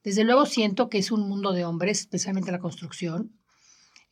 Desde 0.04 0.22
luego 0.22 0.46
siento 0.46 0.88
que 0.88 0.98
es 0.98 1.10
un 1.10 1.28
mundo 1.28 1.52
de 1.52 1.64
hombres, 1.64 1.98
especialmente 1.98 2.52
la 2.52 2.60
construcción. 2.60 3.32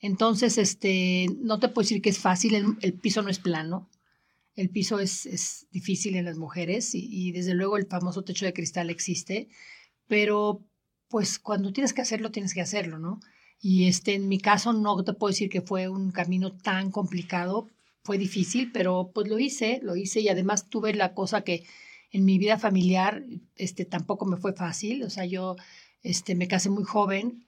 Entonces, 0.01 0.59
este, 0.59 1.27
no 1.39 1.61
te 1.61 1.69
puedo 1.69 1.85
decir 1.85 2.03
que 2.03 2.11
es 2.11 2.19
fácil, 2.19 2.77
el, 2.81 2.95
piso 2.95 3.23
no 3.23 3.31
es 3.31 3.39
plano, 3.39 3.89
el 4.57 4.71
piso 4.71 4.99
es, 4.99 5.25
es 5.25 5.69
difícil 5.71 6.17
en 6.17 6.25
las 6.25 6.37
mujeres 6.37 6.91
y, 6.95 7.31
desde 7.31 7.55
luego 7.55 7.77
el 7.77 7.87
famoso 7.87 8.23
techo 8.23 8.45
de 8.45 8.53
cristal 8.53 8.91
existe, 8.91 9.49
pero 10.09 10.65
pues 11.09 11.39
cuando 11.39 11.73
tienes 11.73 11.93
que 11.95 12.03
hacerlo, 12.03 12.33
tienes 12.33 12.55
que 12.55 12.61
hacerlo, 12.61 12.99
¿no? 12.99 13.21
Y 13.61 13.89
este, 13.89 14.15
en 14.15 14.29
mi 14.29 14.39
caso 14.39 14.73
no 14.73 15.03
te 15.03 15.15
puedo 15.15 15.31
decir 15.31 15.51
que 15.51 15.63
fue 15.63 15.89
un 15.89 16.13
camino 16.13 16.53
tan 16.53 16.91
complicado, 16.91 17.69
fue 18.05 18.19
difícil, 18.19 18.71
pero 18.73 19.11
pues 19.13 19.29
lo 19.29 19.39
hice, 19.39 19.81
lo 19.83 19.97
hice 19.97 20.21
y 20.21 20.29
además 20.29 20.69
tuve 20.71 20.95
la 20.95 21.13
cosa 21.15 21.43
que 21.43 21.65
en 22.11 22.25
mi 22.25 22.39
vida 22.39 22.59
familiar 22.59 23.25
este, 23.57 23.85
tampoco 23.85 24.25
me 24.25 24.37
fue 24.37 24.53
fácil, 24.53 25.03
o 25.03 25.11
sea, 25.11 25.27
yo 25.27 25.57
este, 26.03 26.35
me 26.35 26.49
casé 26.49 26.71
muy 26.71 26.85
joven, 26.85 27.45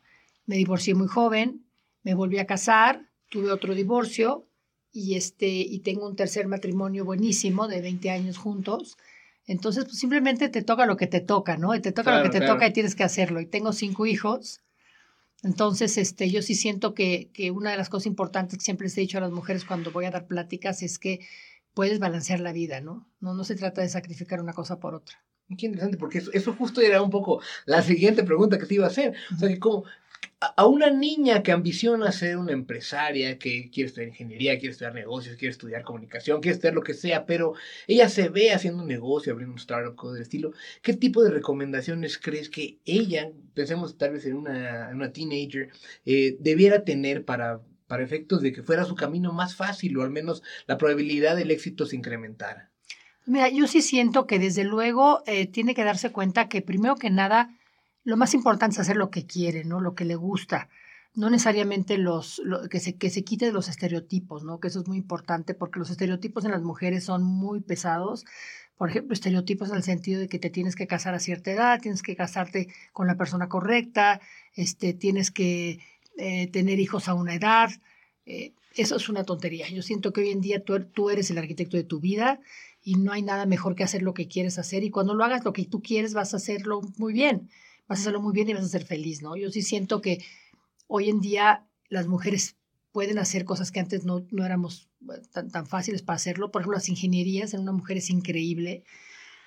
me 0.46 0.56
divorcié 0.56 0.94
muy 0.94 1.06
joven, 1.06 1.64
me 2.02 2.14
volví 2.14 2.38
a 2.38 2.46
casar, 2.46 3.08
tuve 3.30 3.52
otro 3.52 3.74
divorcio 3.74 4.48
y, 4.92 5.14
este, 5.14 5.48
y 5.48 5.78
tengo 5.80 6.06
un 6.06 6.16
tercer 6.16 6.48
matrimonio 6.48 7.04
buenísimo 7.04 7.68
de 7.68 7.80
20 7.80 8.10
años 8.10 8.36
juntos. 8.36 8.98
Entonces, 9.46 9.84
pues 9.84 9.98
simplemente 9.98 10.48
te 10.48 10.62
toca 10.62 10.86
lo 10.86 10.96
que 10.96 11.06
te 11.06 11.20
toca, 11.20 11.56
¿no? 11.56 11.74
Y 11.74 11.80
te 11.80 11.92
toca 11.92 12.18
lo 12.18 12.22
que 12.24 12.38
te 12.38 12.44
toca 12.44 12.66
y 12.66 12.72
tienes 12.72 12.94
que 12.94 13.04
hacerlo. 13.04 13.40
Y 13.40 13.46
tengo 13.46 13.72
cinco 13.72 14.06
hijos 14.06 14.60
entonces, 15.42 15.96
este, 15.96 16.30
yo 16.30 16.42
sí 16.42 16.54
siento 16.54 16.94
que, 16.94 17.30
que 17.32 17.50
una 17.50 17.70
de 17.70 17.76
las 17.76 17.88
cosas 17.88 18.06
importantes 18.06 18.58
que 18.58 18.64
siempre 18.64 18.86
les 18.86 18.98
he 18.98 19.02
dicho 19.02 19.18
a 19.18 19.22
las 19.22 19.32
mujeres 19.32 19.64
cuando 19.64 19.90
voy 19.90 20.04
a 20.04 20.10
dar 20.10 20.26
pláticas 20.26 20.82
es 20.82 20.98
que 20.98 21.20
puedes 21.72 21.98
balancear 21.98 22.40
la 22.40 22.52
vida, 22.52 22.80
¿no? 22.80 23.08
No, 23.20 23.34
no 23.34 23.44
se 23.44 23.54
trata 23.54 23.80
de 23.80 23.88
sacrificar 23.88 24.40
una 24.40 24.52
cosa 24.52 24.78
por 24.78 24.94
otra. 24.94 25.24
Qué 25.56 25.66
interesante, 25.66 25.96
porque 25.96 26.18
eso, 26.18 26.30
eso 26.32 26.52
justo 26.52 26.80
era 26.80 27.02
un 27.02 27.10
poco 27.10 27.40
la 27.64 27.82
siguiente 27.82 28.22
pregunta 28.22 28.58
que 28.58 28.66
te 28.66 28.74
iba 28.74 28.84
a 28.84 28.88
hacer. 28.88 29.14
O 29.34 29.38
sea, 29.38 29.48
que 29.48 29.58
como, 29.58 29.84
a 30.40 30.66
una 30.66 30.88
niña 30.88 31.42
que 31.42 31.52
ambiciona 31.52 32.12
ser 32.12 32.38
una 32.38 32.52
empresaria, 32.52 33.38
que 33.38 33.70
quiere 33.70 33.88
estudiar 33.88 34.08
ingeniería, 34.08 34.58
quiere 34.58 34.72
estudiar 34.72 34.94
negocios, 34.94 35.36
quiere 35.36 35.52
estudiar 35.52 35.82
comunicación, 35.82 36.40
quiere 36.40 36.54
estudiar 36.54 36.74
lo 36.74 36.82
que 36.82 36.94
sea, 36.94 37.26
pero 37.26 37.52
ella 37.86 38.08
se 38.08 38.30
ve 38.30 38.52
haciendo 38.52 38.82
un 38.82 38.88
negocio, 38.88 39.32
abriendo 39.32 39.52
un 39.52 39.58
startup, 39.58 39.94
cosas 39.96 40.14
del 40.14 40.22
estilo, 40.22 40.52
¿qué 40.80 40.94
tipo 40.94 41.22
de 41.22 41.30
recomendaciones 41.30 42.16
crees 42.16 42.48
que 42.48 42.78
ella, 42.86 43.30
pensemos 43.52 43.98
tal 43.98 44.12
vez 44.12 44.24
en 44.24 44.34
una, 44.34 44.90
una 44.94 45.12
teenager, 45.12 45.68
eh, 46.06 46.36
debiera 46.40 46.84
tener 46.84 47.26
para, 47.26 47.60
para 47.86 48.02
efectos 48.02 48.40
de 48.40 48.52
que 48.52 48.62
fuera 48.62 48.86
su 48.86 48.94
camino 48.94 49.34
más 49.34 49.54
fácil 49.54 49.98
o 49.98 50.02
al 50.02 50.10
menos 50.10 50.42
la 50.66 50.78
probabilidad 50.78 51.36
del 51.36 51.50
éxito 51.50 51.84
se 51.84 51.96
incrementara? 51.96 52.70
Mira, 53.26 53.50
yo 53.50 53.66
sí 53.66 53.82
siento 53.82 54.26
que 54.26 54.38
desde 54.38 54.64
luego 54.64 55.22
eh, 55.26 55.46
tiene 55.46 55.74
que 55.74 55.84
darse 55.84 56.10
cuenta 56.10 56.48
que 56.48 56.62
primero 56.62 56.96
que 56.96 57.10
nada, 57.10 57.50
lo 58.04 58.16
más 58.16 58.34
importante 58.34 58.74
es 58.74 58.80
hacer 58.80 58.96
lo 58.96 59.10
que 59.10 59.26
quiere, 59.26 59.64
¿no? 59.64 59.80
Lo 59.80 59.94
que 59.94 60.04
le 60.04 60.14
gusta. 60.14 60.68
No 61.14 61.28
necesariamente 61.28 61.98
los, 61.98 62.40
que, 62.70 62.78
se, 62.78 62.96
que 62.96 63.10
se 63.10 63.24
quite 63.24 63.46
de 63.46 63.52
los 63.52 63.68
estereotipos, 63.68 64.44
¿no? 64.44 64.60
Que 64.60 64.68
eso 64.68 64.80
es 64.80 64.88
muy 64.88 64.96
importante 64.96 65.54
porque 65.54 65.78
los 65.78 65.90
estereotipos 65.90 66.44
en 66.44 66.52
las 66.52 66.62
mujeres 66.62 67.04
son 67.04 67.22
muy 67.24 67.60
pesados. 67.60 68.24
Por 68.76 68.90
ejemplo, 68.90 69.12
estereotipos 69.12 69.70
en 69.70 69.76
el 69.76 69.82
sentido 69.82 70.20
de 70.20 70.28
que 70.28 70.38
te 70.38 70.50
tienes 70.50 70.76
que 70.76 70.86
casar 70.86 71.14
a 71.14 71.18
cierta 71.18 71.50
edad, 71.50 71.80
tienes 71.80 72.02
que 72.02 72.16
casarte 72.16 72.68
con 72.92 73.06
la 73.06 73.16
persona 73.16 73.48
correcta, 73.48 74.20
este, 74.54 74.94
tienes 74.94 75.30
que 75.30 75.80
eh, 76.16 76.46
tener 76.48 76.78
hijos 76.78 77.08
a 77.08 77.14
una 77.14 77.34
edad. 77.34 77.70
Eh, 78.24 78.54
eso 78.76 78.96
es 78.96 79.08
una 79.08 79.24
tontería. 79.24 79.68
Yo 79.68 79.82
siento 79.82 80.12
que 80.12 80.20
hoy 80.22 80.30
en 80.30 80.40
día 80.40 80.64
tú, 80.64 80.80
tú 80.84 81.10
eres 81.10 81.30
el 81.30 81.38
arquitecto 81.38 81.76
de 81.76 81.84
tu 81.84 82.00
vida 82.00 82.40
y 82.82 82.94
no 82.94 83.12
hay 83.12 83.22
nada 83.22 83.46
mejor 83.46 83.74
que 83.74 83.82
hacer 83.82 84.02
lo 84.02 84.14
que 84.14 84.28
quieres 84.28 84.58
hacer 84.58 84.84
y 84.84 84.90
cuando 84.90 85.14
lo 85.14 85.24
hagas 85.24 85.44
lo 85.44 85.52
que 85.52 85.64
tú 85.64 85.82
quieres 85.82 86.14
vas 86.14 86.32
a 86.32 86.38
hacerlo 86.38 86.80
muy 86.96 87.12
bien 87.12 87.50
vas 87.90 87.98
a 87.98 88.02
hacerlo 88.02 88.22
muy 88.22 88.32
bien 88.32 88.48
y 88.48 88.54
vas 88.54 88.64
a 88.64 88.68
ser 88.68 88.84
feliz, 88.84 89.20
¿no? 89.20 89.36
Yo 89.36 89.50
sí 89.50 89.62
siento 89.62 90.00
que 90.00 90.24
hoy 90.86 91.10
en 91.10 91.20
día 91.20 91.66
las 91.88 92.06
mujeres 92.06 92.56
pueden 92.92 93.18
hacer 93.18 93.44
cosas 93.44 93.72
que 93.72 93.80
antes 93.80 94.04
no, 94.04 94.24
no 94.30 94.46
éramos 94.46 94.88
tan, 95.32 95.50
tan 95.50 95.66
fáciles 95.66 96.00
para 96.00 96.14
hacerlo. 96.14 96.52
Por 96.52 96.62
ejemplo, 96.62 96.76
las 96.76 96.88
ingenierías 96.88 97.52
en 97.52 97.62
una 97.62 97.72
mujer 97.72 97.96
es 97.96 98.08
increíble. 98.08 98.84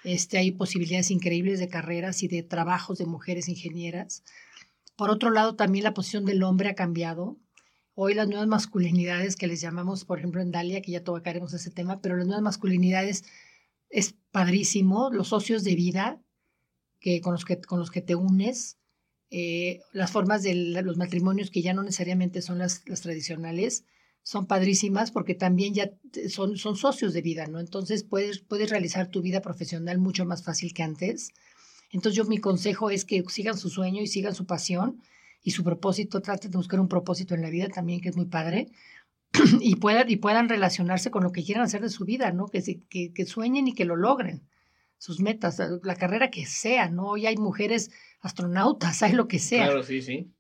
Este, 0.04 0.38
hay 0.40 0.52
posibilidades 0.52 1.10
increíbles 1.10 1.60
de 1.60 1.70
carreras 1.70 2.22
y 2.22 2.28
de 2.28 2.44
trabajos 2.44 2.98
de 2.98 3.06
mujeres 3.06 3.48
ingenieras. 3.48 4.26
Por 4.98 5.10
otro 5.10 5.30
lado, 5.30 5.56
también 5.56 5.86
la 5.86 5.94
posición 5.94 6.26
del 6.26 6.44
hombre 6.44 6.68
ha 6.68 6.76
cambiado. 6.76 7.38
Hoy 7.96 8.14
las 8.14 8.28
nuevas 8.28 8.48
masculinidades 8.48 9.38
que 9.38 9.48
les 9.48 9.62
llamamos, 9.62 10.04
por 10.04 10.20
ejemplo, 10.20 10.42
en 10.42 10.52
Dalia, 10.52 10.82
que 10.82 10.92
ya 10.92 11.02
tocaremos 11.06 11.54
ese 11.54 11.72
tema, 11.72 12.02
pero 12.02 12.18
las 12.18 12.26
nuevas 12.26 12.44
masculinidades 12.44 13.24
es 13.90 14.16
padrísimo. 14.32 15.12
Los 15.14 15.30
socios 15.30 15.64
de 15.64 15.76
vida, 15.76 16.23
que, 17.04 17.20
con, 17.20 17.34
los 17.34 17.44
que, 17.44 17.60
con 17.60 17.80
los 17.80 17.92
que 17.92 18.02
te 18.02 18.16
unes, 18.16 18.78
eh, 19.30 19.82
las 19.92 20.12
formas 20.12 20.42
de 20.42 20.56
los 20.56 20.96
matrimonios 20.96 21.52
que 21.52 21.62
ya 21.62 21.74
no 21.74 21.84
necesariamente 21.84 22.42
son 22.42 22.60
las, 22.60 22.82
tradicionales, 23.02 23.84
son 24.24 24.48
padrísimas 24.48 25.12
porque 25.12 25.36
también 25.36 25.74
ya 25.74 25.92
son, 26.30 26.56
son 26.56 26.78
socios 26.78 27.14
de 27.14 27.22
vida, 27.22 27.46
¿no? 27.48 27.60
Entonces 27.60 28.06
puedes, 28.06 28.40
puedes 28.40 28.70
realizar 28.70 29.10
tu 29.10 29.22
vida 29.22 29.42
profesional 29.42 30.00
mucho 30.00 30.24
más 30.24 30.44
fácil 30.44 30.74
que 30.74 30.82
antes. 30.82 31.34
Entonces 31.92 32.16
yo 32.16 32.24
mi 32.24 32.38
consejo 32.38 32.90
es 32.90 33.04
que 33.04 33.22
sigan 33.28 33.58
su 33.58 33.70
sueño 33.70 34.02
y 34.02 34.08
sigan 34.08 34.34
su 34.34 34.46
pasión 34.46 35.02
y 35.44 35.52
su 35.52 35.66
propósito, 35.66 36.22
traten 36.22 36.52
de 36.52 36.58
buscar 36.58 36.80
un 36.80 36.88
propósito 36.88 37.36
en 37.36 37.42
la 37.42 37.50
vida 37.50 37.68
también, 37.68 38.00
que 38.00 38.10
es 38.10 38.16
muy 38.16 38.28
padre, 38.28 38.72
y 39.60 39.76
puedan, 39.76 40.10
y 40.10 40.16
puedan 40.16 40.48
relacionarse 40.48 41.12
con 41.12 41.22
lo 41.22 41.34
que 41.34 41.44
quieran 41.44 41.66
hacer 41.66 41.82
de 41.82 41.90
su 41.90 42.06
vida, 42.06 42.32
¿no? 42.32 42.48
Que, 42.48 42.62
que 42.90 43.26
sueñen 43.26 43.68
y 43.68 43.74
que 43.74 43.84
lo 43.84 43.98
logren 43.98 44.48
sus 45.04 45.20
metas, 45.20 45.62
la 45.84 45.96
carrera 45.96 46.32
que 46.32 46.46
sea, 46.46 46.88
¿no? 46.88 47.08
Hoy 47.08 47.26
hay 47.26 47.36
mujeres 47.36 47.92
astronautas, 48.22 49.04
hay 49.04 49.12
lo 49.12 49.28
que 49.28 49.38
sea. 49.38 49.66
Claro, 49.66 49.84
sí, 49.84 50.02
sí. 50.02 50.32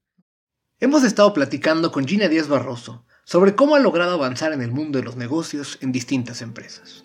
Hemos 0.79 1.03
estado 1.03 1.33
platicando 1.33 1.91
con 1.91 2.07
Gina 2.07 2.29
Díaz 2.29 2.47
Barroso 2.47 3.05
sobre 3.25 3.55
cómo 3.55 3.75
ha 3.75 3.79
logrado 3.79 4.13
avanzar 4.13 4.53
en 4.53 4.61
el 4.61 4.71
mundo 4.71 4.99
de 4.99 5.03
los 5.03 5.17
negocios 5.17 5.77
en 5.81 5.91
distintas 5.91 6.41
empresas. 6.41 7.03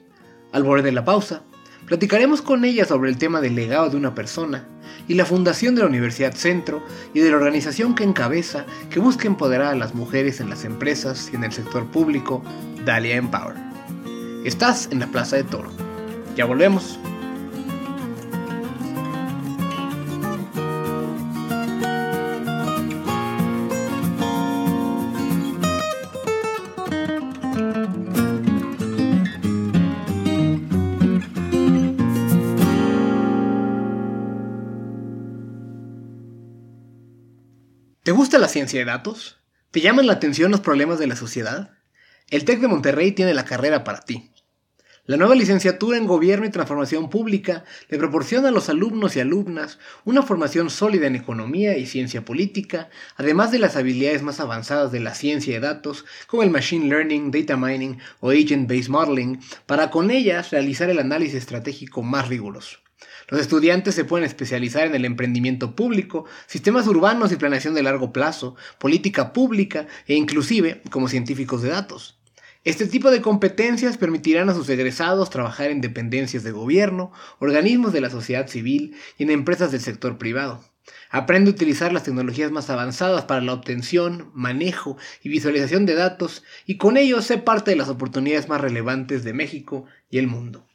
Al 0.53 0.63
borde 0.63 0.85
de 0.85 0.93
la 0.93 1.05
pausa, 1.05 1.43
platicaremos 1.87 2.43
con 2.43 2.65
ella 2.65 2.85
sobre 2.85 3.11
el 3.11 3.19
tema 3.19 3.41
del 3.41 3.57
legado 3.57 3.91
de 3.91 3.97
una 3.97 4.15
persona 4.15 4.69
y 5.09 5.15
la 5.15 5.25
fundación 5.25 5.75
de 5.75 5.81
la 5.81 5.89
Universidad 5.89 6.35
Centro 6.35 6.81
y 7.13 7.19
de 7.19 7.31
la 7.31 7.39
organización 7.39 7.97
que 7.97 8.05
encabeza 8.05 8.67
que 8.89 9.01
busca 9.01 9.27
empoderar 9.27 9.73
a 9.73 9.77
las 9.77 9.97
mujeres 9.97 10.39
en 10.39 10.49
las 10.49 10.65
empresas 10.65 11.29
y 11.33 11.37
en 11.37 11.43
el 11.43 11.53
sector 11.53 11.91
público, 11.91 12.41
Dalia 12.85 13.17
Empower. 13.17 13.57
Estás 14.45 14.89
en 14.93 15.01
la 15.01 15.09
Plaza 15.09 15.35
de 15.35 15.43
Toro. 15.43 15.73
Ya 16.37 16.45
volvemos. 16.45 17.01
Ciencia 38.59 38.81
de 38.81 38.87
datos? 38.87 39.39
¿Te 39.71 39.81
llaman 39.81 40.09
la 40.09 40.15
atención 40.15 40.51
los 40.51 40.61
problemas 40.61 40.99
de 40.99 41.07
la 41.07 41.15
sociedad? 41.15 41.71
El 42.29 42.45
TEC 42.45 42.59
de 42.59 42.67
Monterrey 42.67 43.13
tiene 43.13 43.33
la 43.33 43.45
carrera 43.45 43.85
para 43.85 44.01
ti. 44.01 44.33
La 45.09 45.17
nueva 45.17 45.35
licenciatura 45.35 45.97
en 45.97 46.07
Gobierno 46.07 46.45
y 46.45 46.51
Transformación 46.51 47.09
Pública 47.09 47.65
le 47.89 47.97
proporciona 47.97 48.49
a 48.49 48.51
los 48.51 48.69
alumnos 48.69 49.17
y 49.17 49.21
alumnas 49.21 49.79
una 50.05 50.21
formación 50.21 50.69
sólida 50.69 51.07
en 51.07 51.17
economía 51.17 51.79
y 51.79 51.87
ciencia 51.87 52.27
política, 52.27 52.91
además 53.17 53.51
de 53.51 53.59
las 53.59 53.77
habilidades 53.77 54.21
más 54.21 54.39
avanzadas 54.39 54.93
de 54.93 55.01
la 55.01 55.15
ciencia 55.15 55.55
de 55.55 55.61
datos, 55.61 56.05
como 56.27 56.43
el 56.43 56.51
Machine 56.51 56.89
Learning, 56.89 57.31
Data 57.31 57.57
Mining 57.57 57.97
o 58.21 58.33
Agent 58.33 58.69
Based 58.69 58.91
Modeling, 58.91 59.41
para 59.65 59.91
con 59.91 60.11
ellas 60.11 60.51
realizar 60.51 60.91
el 60.91 60.99
análisis 60.99 61.37
estratégico 61.37 62.03
más 62.03 62.29
riguroso. 62.29 62.77
Los 63.29 63.41
estudiantes 63.41 63.95
se 63.95 64.05
pueden 64.05 64.27
especializar 64.27 64.87
en 64.87 64.95
el 64.95 65.07
emprendimiento 65.07 65.75
público, 65.75 66.27
sistemas 66.47 66.87
urbanos 66.87 67.33
y 67.33 67.37
planeación 67.37 67.73
de 67.73 67.83
largo 67.83 68.13
plazo, 68.13 68.57
política 68.79 69.33
pública 69.33 69.87
e 70.07 70.17
inclusive 70.17 70.83
como 70.91 71.09
científicos 71.09 71.63
de 71.63 71.71
datos. 71.71 72.18
Este 72.69 72.87
tipo 72.87 73.11
de 73.11 73.23
competencias 73.23 73.97
permitirán 73.97 74.51
a 74.51 74.55
sus 74.55 74.69
egresados 74.69 75.31
trabajar 75.31 75.71
en 75.71 75.81
dependencias 75.81 76.45
de 76.45 76.51
gobierno, 76.51 77.13
organismos 77.39 77.95
de 77.95 78.03
la 78.03 78.11
sociedad 78.11 78.47
civil 78.47 78.95
y 79.17 79.23
en 79.23 79.31
empresas 79.31 79.73
del 79.73 79.81
sector 79.81 80.19
privado. 80.19 80.63
Aprende 81.09 81.51
a 81.51 81.55
utilizar 81.55 81.95
las 81.95 82.03
tecnologías 82.03 82.51
más 82.51 82.69
avanzadas 82.69 83.25
para 83.25 83.41
la 83.41 83.55
obtención, 83.55 84.31
manejo 84.35 84.99
y 85.23 85.31
visualización 85.31 85.87
de 85.87 85.95
datos 85.95 86.45
y 86.67 86.77
con 86.77 86.99
ello 86.99 87.23
sé 87.23 87.39
parte 87.39 87.71
de 87.71 87.79
las 87.79 87.89
oportunidades 87.89 88.51
más 88.51 88.61
relevantes 88.61 89.25
de 89.25 89.33
México 89.33 89.87
y 90.11 90.19
el 90.19 90.27
mundo. 90.27 90.68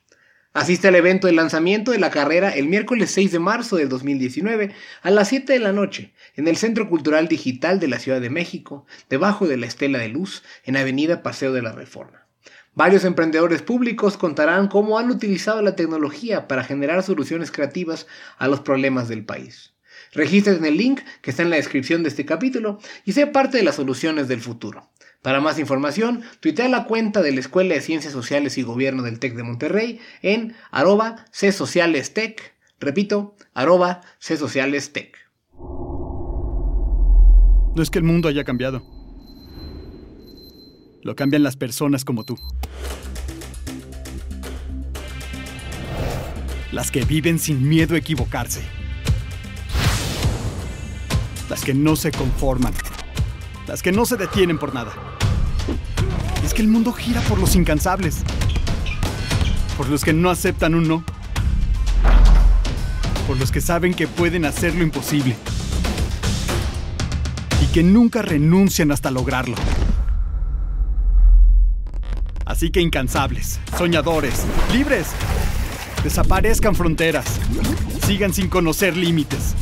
Asiste 0.54 0.88
al 0.88 0.94
evento 0.94 1.26
de 1.26 1.34
lanzamiento 1.34 1.92
de 1.92 1.98
la 1.98 2.12
carrera 2.12 2.52
el 2.52 2.68
miércoles 2.68 3.10
6 3.10 3.32
de 3.32 3.40
marzo 3.40 3.78
del 3.78 3.90
2019 3.90 4.72
a 5.02 5.10
las 5.10 5.30
7 5.30 5.52
de 5.52 5.58
la 5.58 5.74
noche 5.74 6.14
en 6.36 6.48
el 6.48 6.58
Centro 6.58 6.88
Cultural 6.90 7.28
Digital 7.28 7.80
de 7.80 7.88
la 7.88 7.98
Ciudad 7.98 8.22
de 8.22 8.30
México, 8.30 8.86
debajo 9.10 9.48
de 9.48 9.58
la 9.58 9.66
Estela 9.66 9.98
de 9.98 10.10
Luz, 10.10 10.44
en 10.64 10.78
Avenida 10.78 11.24
Paseo 11.24 11.54
de 11.54 11.64
la 11.64 11.72
Reforma. 11.72 12.28
Varios 12.76 13.04
emprendedores 13.04 13.64
públicos 13.64 14.16
contarán 14.16 14.68
cómo 14.68 15.00
han 15.00 15.10
utilizado 15.10 15.60
la 15.64 15.76
tecnología 15.76 16.48
para 16.48 16.64
generar 16.64 17.02
soluciones 17.02 17.50
creativas 17.50 18.06
a 18.38 18.48
los 18.48 18.60
problemas 18.60 19.08
del 19.08 19.26
país. 19.26 19.74
Regístrate 20.12 20.60
en 20.60 20.66
el 20.66 20.78
link 20.78 21.02
que 21.24 21.32
está 21.32 21.42
en 21.42 21.50
la 21.50 21.56
descripción 21.56 22.04
de 22.04 22.10
este 22.10 22.28
capítulo 22.28 22.78
y 23.06 23.14
sé 23.14 23.26
parte 23.26 23.58
de 23.58 23.64
las 23.64 23.76
soluciones 23.76 24.28
del 24.28 24.42
futuro. 24.42 24.88
Para 25.24 25.40
más 25.40 25.58
información, 25.58 26.22
tuitea 26.42 26.68
la 26.68 26.84
cuenta 26.84 27.22
de 27.22 27.32
la 27.32 27.40
Escuela 27.40 27.74
de 27.74 27.80
Ciencias 27.80 28.12
Sociales 28.12 28.58
y 28.58 28.62
Gobierno 28.62 29.04
del 29.04 29.20
TEC 29.20 29.36
de 29.36 29.44
Monterrey 29.44 30.02
en 30.22 30.54
arroba 30.70 31.26
csocialestec. 31.32 32.54
Repito, 32.78 33.34
arroba 33.54 34.02
csocialestec. 34.20 35.16
No 37.74 37.82
es 37.82 37.90
que 37.90 38.00
el 38.00 38.04
mundo 38.04 38.28
haya 38.28 38.44
cambiado. 38.44 38.84
Lo 41.04 41.16
cambian 41.16 41.42
las 41.42 41.56
personas 41.56 42.04
como 42.04 42.26
tú. 42.26 42.36
Las 46.74 46.92
que 46.92 47.06
viven 47.06 47.40
sin 47.40 47.70
miedo 47.70 47.96
a 47.96 47.98
equivocarse. 47.98 48.62
Las 51.50 51.64
que 51.64 51.74
no 51.74 51.96
se 51.96 52.12
conforman. 52.12 52.74
Las 53.68 53.82
que 53.82 53.94
no 53.94 54.06
se 54.06 54.18
detienen 54.18 54.58
por 54.58 54.74
nada 54.74 55.13
es 56.44 56.54
que 56.54 56.62
el 56.62 56.68
mundo 56.68 56.92
gira 56.92 57.22
por 57.22 57.40
los 57.40 57.56
incansables, 57.56 58.18
por 59.78 59.88
los 59.90 60.04
que 60.04 60.14
no 60.14 60.30
aceptan 60.30 60.76
un 60.76 60.88
no, 60.88 61.04
por 63.28 63.38
los 63.38 63.52
que 63.52 63.62
saben 63.62 63.94
que 63.94 64.08
pueden 64.08 64.46
hacer 64.46 64.76
lo 64.76 64.84
imposible. 64.84 65.36
Y 67.62 67.68
que 67.68 67.84
nunca 67.84 68.22
renuncian 68.22 68.92
hasta 68.92 69.10
lograrlo. 69.10 69.56
Así 72.46 72.72
que 72.72 72.82
incansables, 72.82 73.60
soñadores, 73.78 74.44
libres, 74.74 75.08
desaparezcan 76.04 76.76
fronteras, 76.76 77.26
sigan 78.06 78.34
sin 78.34 78.50
conocer 78.50 78.98
límites. 78.98 79.56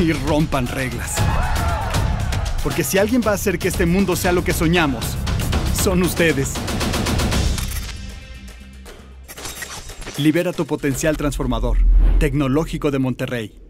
Y 0.00 0.12
rompan 0.12 0.66
reglas. 0.66 1.14
Porque 2.64 2.82
si 2.82 2.98
alguien 2.98 3.22
va 3.24 3.30
a 3.30 3.34
hacer 3.34 3.60
que 3.60 3.68
este 3.68 3.86
mundo 3.86 4.16
sea 4.16 4.32
lo 4.32 4.42
que 4.42 4.52
soñamos, 4.52 5.04
son 5.74 6.02
ustedes. 6.02 6.54
Libera 10.18 10.52
tu 10.52 10.64
potencial 10.66 11.16
transformador. 11.16 11.78
Tecnológico 12.18 12.90
de 12.90 12.98
Monterrey. 12.98 13.60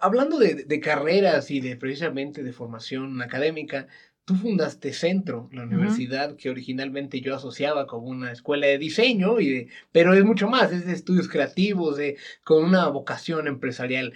Hablando 0.00 0.38
de, 0.38 0.80
carreras 0.80 1.50
y 1.50 1.60
de 1.60 1.76
precisamente 1.76 2.42
de 2.42 2.52
formación 2.52 3.20
académica, 3.22 3.86
tú 4.24 4.34
fundaste 4.34 4.92
Centro, 4.92 5.48
la 5.52 5.64
universidad 5.64 6.36
que 6.36 6.50
originalmente 6.50 7.20
yo 7.20 7.34
asociaba 7.34 7.86
como 7.86 8.08
una 8.08 8.32
escuela 8.32 8.66
de 8.66 8.78
diseño, 8.78 9.40
y 9.40 9.68
pero 9.90 10.14
es 10.14 10.24
mucho 10.24 10.48
más, 10.48 10.72
es 10.72 10.86
de 10.86 10.92
estudios 10.92 11.28
creativos, 11.28 11.96
de, 11.96 12.16
con 12.42 12.64
una 12.64 12.88
vocación 12.88 13.46
empresarial. 13.46 14.14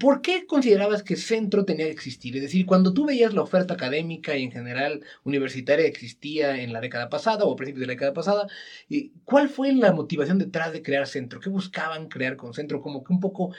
¿Por 0.00 0.20
qué 0.20 0.46
considerabas 0.46 1.04
que 1.04 1.14
centro 1.14 1.64
tenía 1.64 1.86
que 1.86 1.92
existir? 1.92 2.34
Es 2.36 2.42
decir, 2.42 2.66
cuando 2.66 2.92
tú 2.92 3.06
veías 3.06 3.32
la 3.32 3.42
oferta 3.42 3.74
académica 3.74 4.36
y 4.36 4.42
en 4.42 4.50
general 4.50 5.02
universitaria 5.22 5.86
existía 5.86 6.60
en 6.60 6.72
la 6.72 6.80
década 6.80 7.08
pasada 7.08 7.44
o 7.44 7.52
a 7.52 7.56
principios 7.56 7.82
de 7.82 7.86
la 7.86 7.92
década 7.92 8.12
pasada, 8.12 8.48
¿cuál 9.24 9.48
fue 9.48 9.72
la 9.72 9.92
motivación 9.92 10.38
detrás 10.38 10.72
de 10.72 10.82
crear 10.82 11.06
centro? 11.06 11.38
¿Qué 11.38 11.50
buscaban 11.50 12.08
crear 12.08 12.36
con 12.36 12.52
centro? 12.52 12.80
Como 12.80 13.04
que 13.04 13.12
un 13.12 13.20
poco, 13.20 13.54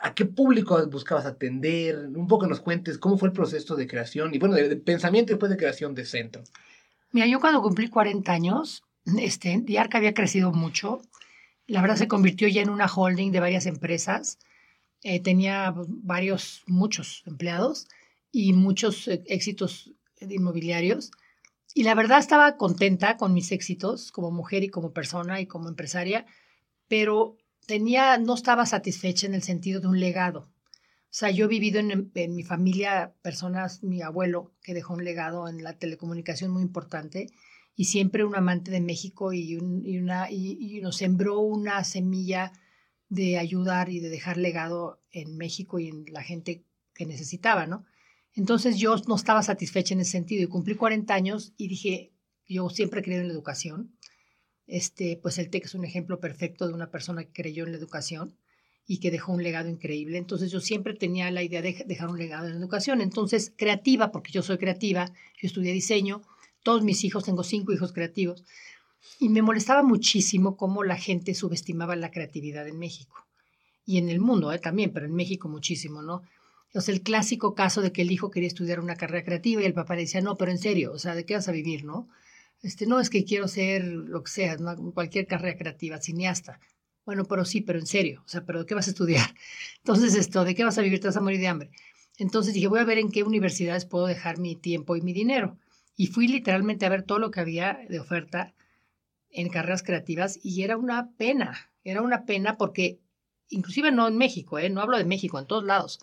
¿a 0.00 0.14
qué 0.14 0.24
público 0.24 0.84
buscabas 0.88 1.26
atender? 1.26 2.08
Un 2.08 2.26
poco 2.26 2.48
nos 2.48 2.60
cuentes 2.60 2.98
cómo 2.98 3.16
fue 3.16 3.28
el 3.28 3.32
proceso 3.32 3.76
de 3.76 3.86
creación 3.86 4.34
y 4.34 4.38
bueno, 4.38 4.56
de, 4.56 4.74
pensamiento 4.74 5.32
después 5.32 5.50
de 5.50 5.56
creación 5.56 5.94
de 5.94 6.06
centro. 6.06 6.42
Mira, 7.12 7.28
yo 7.28 7.38
cuando 7.38 7.62
cumplí 7.62 7.88
40 7.88 8.32
años, 8.32 8.82
este, 9.16 9.60
Diarca 9.62 9.98
había 9.98 10.12
crecido 10.12 10.50
mucho. 10.50 11.02
La 11.68 11.82
verdad 11.82 11.96
se 11.96 12.08
convirtió 12.08 12.48
ya 12.48 12.62
en 12.62 12.70
una 12.70 12.86
holding 12.86 13.30
de 13.30 13.38
varias 13.38 13.66
empresas 13.66 14.40
eh, 15.08 15.20
tenía 15.20 15.72
varios, 15.76 16.64
muchos 16.66 17.22
empleados 17.26 17.86
y 18.32 18.52
muchos 18.52 19.06
eh, 19.06 19.22
éxitos 19.26 19.92
inmobiliarios. 20.20 21.12
Y 21.74 21.84
la 21.84 21.94
verdad 21.94 22.18
estaba 22.18 22.56
contenta 22.56 23.16
con 23.16 23.32
mis 23.32 23.52
éxitos 23.52 24.10
como 24.10 24.32
mujer 24.32 24.64
y 24.64 24.68
como 24.68 24.92
persona 24.92 25.40
y 25.40 25.46
como 25.46 25.68
empresaria, 25.68 26.26
pero 26.88 27.36
tenía, 27.66 28.18
no 28.18 28.34
estaba 28.34 28.66
satisfecha 28.66 29.28
en 29.28 29.34
el 29.34 29.44
sentido 29.44 29.80
de 29.80 29.86
un 29.86 30.00
legado. 30.00 30.40
O 30.40 31.18
sea, 31.18 31.30
yo 31.30 31.44
he 31.44 31.48
vivido 31.48 31.78
en, 31.78 32.10
mi 32.34 32.42
familia 32.42 33.14
personas, 33.22 33.84
mi 33.84 34.02
abuelo, 34.02 34.50
que 34.60 34.74
dejó 34.74 34.94
un 34.94 35.04
legado 35.04 35.46
en 35.46 35.62
la 35.62 35.78
telecomunicación 35.78 36.50
muy 36.50 36.62
importante 36.62 37.28
y 37.76 37.84
siempre 37.84 38.24
un 38.24 38.34
amante 38.34 38.72
de 38.72 38.80
México 38.80 39.32
y, 39.32 39.56
una, 39.56 40.32
y 40.32 40.80
nos 40.82 40.96
sembró 40.96 41.38
una 41.38 41.84
semilla 41.84 42.52
de 43.08 43.38
ayudar 43.38 43.88
y 43.88 44.00
de 44.00 44.08
dejar 44.08 44.36
legado 44.36 45.00
en 45.10 45.36
México 45.36 45.78
y 45.78 45.88
en 45.88 46.04
la 46.12 46.22
gente 46.22 46.64
que 46.94 47.06
necesitaba, 47.06 47.66
¿no? 47.66 47.84
Entonces 48.34 48.76
yo 48.76 48.96
no 49.06 49.16
estaba 49.16 49.42
satisfecha 49.42 49.94
en 49.94 50.00
ese 50.00 50.12
sentido 50.12 50.42
y 50.42 50.48
cumplí 50.48 50.74
40 50.74 51.14
años 51.14 51.52
y 51.56 51.68
dije, 51.68 52.12
yo 52.46 52.68
siempre 52.68 53.02
creo 53.02 53.20
en 53.20 53.28
la 53.28 53.34
educación. 53.34 53.96
Este, 54.66 55.18
pues 55.22 55.38
el 55.38 55.48
TEC 55.48 55.64
es 55.64 55.74
un 55.74 55.84
ejemplo 55.84 56.20
perfecto 56.20 56.66
de 56.66 56.74
una 56.74 56.90
persona 56.90 57.24
que 57.24 57.32
creyó 57.32 57.64
en 57.64 57.72
la 57.72 57.78
educación 57.78 58.36
y 58.86 58.98
que 58.98 59.10
dejó 59.10 59.32
un 59.32 59.42
legado 59.42 59.68
increíble. 59.68 60.18
Entonces 60.18 60.50
yo 60.50 60.60
siempre 60.60 60.94
tenía 60.94 61.30
la 61.30 61.42
idea 61.42 61.62
de 61.62 61.84
dejar 61.86 62.08
un 62.08 62.18
legado 62.18 62.46
en 62.46 62.52
la 62.52 62.58
educación. 62.58 63.00
Entonces, 63.00 63.52
creativa, 63.56 64.12
porque 64.12 64.32
yo 64.32 64.42
soy 64.42 64.58
creativa, 64.58 65.06
yo 65.40 65.46
estudié 65.46 65.72
diseño, 65.72 66.22
todos 66.62 66.82
mis 66.82 67.04
hijos, 67.04 67.24
tengo 67.24 67.42
cinco 67.42 67.72
hijos 67.72 67.92
creativos, 67.92 68.44
y 69.18 69.28
me 69.28 69.42
molestaba 69.42 69.82
muchísimo 69.82 70.56
cómo 70.56 70.84
la 70.84 70.96
gente 70.96 71.34
subestimaba 71.34 71.96
la 71.96 72.10
creatividad 72.10 72.66
en 72.68 72.78
México. 72.78 73.26
Y 73.84 73.98
en 73.98 74.08
el 74.08 74.20
mundo 74.20 74.52
¿eh? 74.52 74.58
también, 74.58 74.92
pero 74.92 75.06
en 75.06 75.14
México 75.14 75.48
muchísimo, 75.48 76.02
¿no? 76.02 76.22
O 76.74 76.80
el 76.90 77.00
clásico 77.02 77.54
caso 77.54 77.80
de 77.80 77.92
que 77.92 78.02
el 78.02 78.10
hijo 78.10 78.30
quería 78.30 78.48
estudiar 78.48 78.80
una 78.80 78.96
carrera 78.96 79.24
creativa 79.24 79.62
y 79.62 79.64
el 79.64 79.72
papá 79.72 79.94
le 79.94 80.02
decía, 80.02 80.20
no, 80.20 80.36
pero 80.36 80.50
en 80.50 80.58
serio, 80.58 80.92
o 80.92 80.98
sea, 80.98 81.14
¿de 81.14 81.24
qué 81.24 81.34
vas 81.34 81.48
a 81.48 81.52
vivir, 81.52 81.84
no? 81.84 82.08
Este, 82.62 82.86
no, 82.86 83.00
es 83.00 83.08
que 83.08 83.24
quiero 83.24 83.48
ser 83.48 83.84
lo 83.84 84.22
que 84.22 84.30
sea, 84.30 84.56
cualquier 84.92 85.26
carrera 85.26 85.56
creativa, 85.56 86.00
cineasta. 86.00 86.60
Bueno, 87.06 87.24
pero 87.24 87.44
sí, 87.44 87.60
pero 87.60 87.78
en 87.78 87.86
serio, 87.86 88.22
o 88.26 88.28
sea, 88.28 88.44
¿pero 88.44 88.60
de 88.60 88.66
qué 88.66 88.74
vas 88.74 88.88
a 88.88 88.90
estudiar? 88.90 89.34
Entonces, 89.78 90.14
esto, 90.16 90.44
¿de 90.44 90.54
qué 90.54 90.64
vas 90.64 90.76
a 90.76 90.82
vivir? 90.82 91.00
Te 91.00 91.06
vas 91.06 91.16
a 91.16 91.20
morir 91.20 91.40
de 91.40 91.48
hambre. 91.48 91.70
Entonces 92.18 92.52
dije, 92.54 92.66
voy 92.66 92.80
a 92.80 92.84
ver 92.84 92.98
en 92.98 93.10
qué 93.10 93.22
universidades 93.22 93.84
puedo 93.84 94.06
dejar 94.06 94.38
mi 94.38 94.56
tiempo 94.56 94.96
y 94.96 95.02
mi 95.02 95.12
dinero. 95.12 95.58
Y 95.96 96.08
fui 96.08 96.28
literalmente 96.28 96.84
a 96.84 96.90
ver 96.90 97.04
todo 97.04 97.18
lo 97.18 97.30
que 97.30 97.40
había 97.40 97.78
de 97.88 98.00
oferta 98.00 98.54
en 99.36 99.50
carreras 99.50 99.82
creativas 99.82 100.40
y 100.42 100.62
era 100.62 100.78
una 100.78 101.12
pena, 101.16 101.70
era 101.84 102.00
una 102.00 102.24
pena 102.24 102.56
porque, 102.56 103.00
inclusive 103.48 103.92
no 103.92 104.08
en 104.08 104.16
México, 104.16 104.58
¿eh? 104.58 104.70
no 104.70 104.80
hablo 104.80 104.96
de 104.96 105.04
México, 105.04 105.38
en 105.38 105.46
todos 105.46 105.62
lados, 105.62 106.00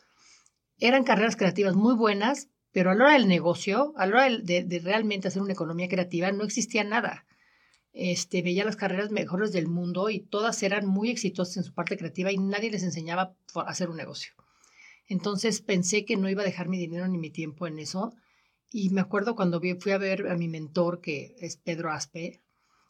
eran 0.79 1.03
carreras 1.03 1.35
creativas 1.35 1.75
muy 1.75 1.95
buenas, 1.95 2.49
pero 2.71 2.91
a 2.91 2.95
la 2.95 3.05
hora 3.05 3.13
del 3.13 3.27
negocio, 3.27 3.93
a 3.97 4.05
la 4.05 4.15
hora 4.15 4.37
de, 4.37 4.81
realmente 4.83 5.27
hacer 5.27 5.41
una 5.41 5.53
economía 5.53 5.87
creativa, 5.87 6.31
no 6.31 6.43
existía 6.43 6.83
nada. 6.83 7.25
Este, 7.91 8.41
veía 8.41 8.65
las 8.65 8.75
carreras 8.75 9.11
mejores 9.11 9.51
del 9.51 9.67
mundo 9.67 10.09
y 10.09 10.19
todas 10.19 10.61
eran 10.63 10.85
muy 10.85 11.09
exitosas 11.09 11.57
en 11.57 11.63
su 11.63 11.73
parte 11.73 11.97
creativa 11.97 12.31
y 12.31 12.37
nadie 12.37 12.71
les 12.71 12.83
enseñaba 12.83 13.35
a 13.55 13.61
hacer 13.61 13.89
un 13.89 13.97
negocio. 13.97 14.33
Entonces 15.07 15.61
pensé 15.61 16.05
que 16.05 16.17
no 16.17 16.29
iba 16.29 16.43
a 16.43 16.45
dejar 16.45 16.69
mi 16.69 16.77
dinero 16.77 17.07
ni 17.07 17.17
mi 17.17 17.29
tiempo 17.29 17.65
en 17.67 17.79
eso. 17.79 18.13
Y 18.71 18.89
me 18.89 19.01
acuerdo 19.01 19.35
cuando 19.35 19.61
fui 19.79 19.91
a 19.91 19.97
ver 19.97 20.27
a 20.27 20.35
mi 20.35 20.47
mentor, 20.47 21.01
que 21.01 21.35
es 21.39 21.57
Pedro 21.57 21.91
Aspe, 21.91 22.42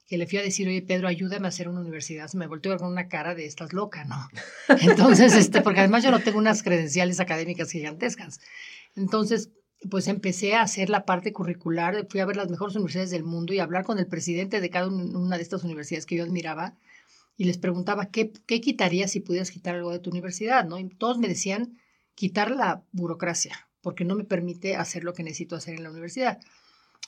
que 0.08 0.18
le 0.18 0.28
fui 0.28 0.38
a 0.38 0.42
decir, 0.42 0.68
oye, 0.68 0.82
Pedro, 0.82 1.08
ayúdame 1.08 1.48
a 1.48 1.50
hacer 1.50 1.70
una 1.70 1.82
universidad, 1.82 2.28
se 2.28 2.38
me 2.38 2.48
volteó 2.48 2.78
con 2.78 2.92
una 2.92 3.08
cara 3.08 3.36
de 3.36 3.46
estás 3.46 3.74
loca, 3.74 4.04
¿no? 4.06 4.28
Entonces, 4.82 5.34
este, 5.36 5.62
porque 5.62 5.80
además 5.80 6.04
yo 6.04 6.12
no 6.12 6.20
tengo 6.20 6.38
unas 6.38 6.64
credenciales 6.64 7.20
académicas 7.20 7.72
gigantescas. 7.72 8.40
Entonces, 8.96 9.52
pues 9.90 10.08
empecé 10.08 10.56
a 10.56 10.62
hacer 10.62 10.90
la 10.90 11.06
parte 11.06 11.34
curricular, 11.34 12.08
fui 12.10 12.20
a 12.20 12.26
ver 12.26 12.38
las 12.38 12.50
mejores 12.50 12.76
universidades 12.76 13.12
del 13.12 13.24
mundo 13.24 13.54
y 13.54 13.60
hablar 13.60 13.84
con 13.84 14.00
el 14.00 14.08
presidente 14.08 14.62
de 14.62 14.70
cada 14.70 14.88
una 14.88 15.38
de 15.38 15.44
estas 15.44 15.64
universidades 15.64 16.06
que 16.06 16.16
yo 16.16 16.24
admiraba 16.24 16.78
y 17.36 17.46
les 17.46 17.58
preguntaba, 17.58 18.10
¿qué, 18.10 18.32
qué 18.46 18.62
quitarías 18.62 19.12
si 19.12 19.20
pudieras 19.20 19.52
quitar 19.52 19.76
algo 19.76 19.92
de 19.92 20.00
tu 20.00 20.10
universidad? 20.10 20.66
¿no? 20.66 20.78
Y 20.78 20.88
todos 20.90 21.18
me 21.18 21.28
decían, 21.28 21.78
quitar 22.16 22.52
la 22.52 22.84
burocracia, 22.92 23.68
porque 23.82 24.06
no 24.06 24.16
me 24.16 24.24
permite 24.24 24.76
hacer 24.76 25.04
lo 25.04 25.14
que 25.14 25.24
necesito 25.24 25.56
hacer 25.56 25.76
en 25.76 25.84
la 25.84 25.92
universidad. 25.92 26.40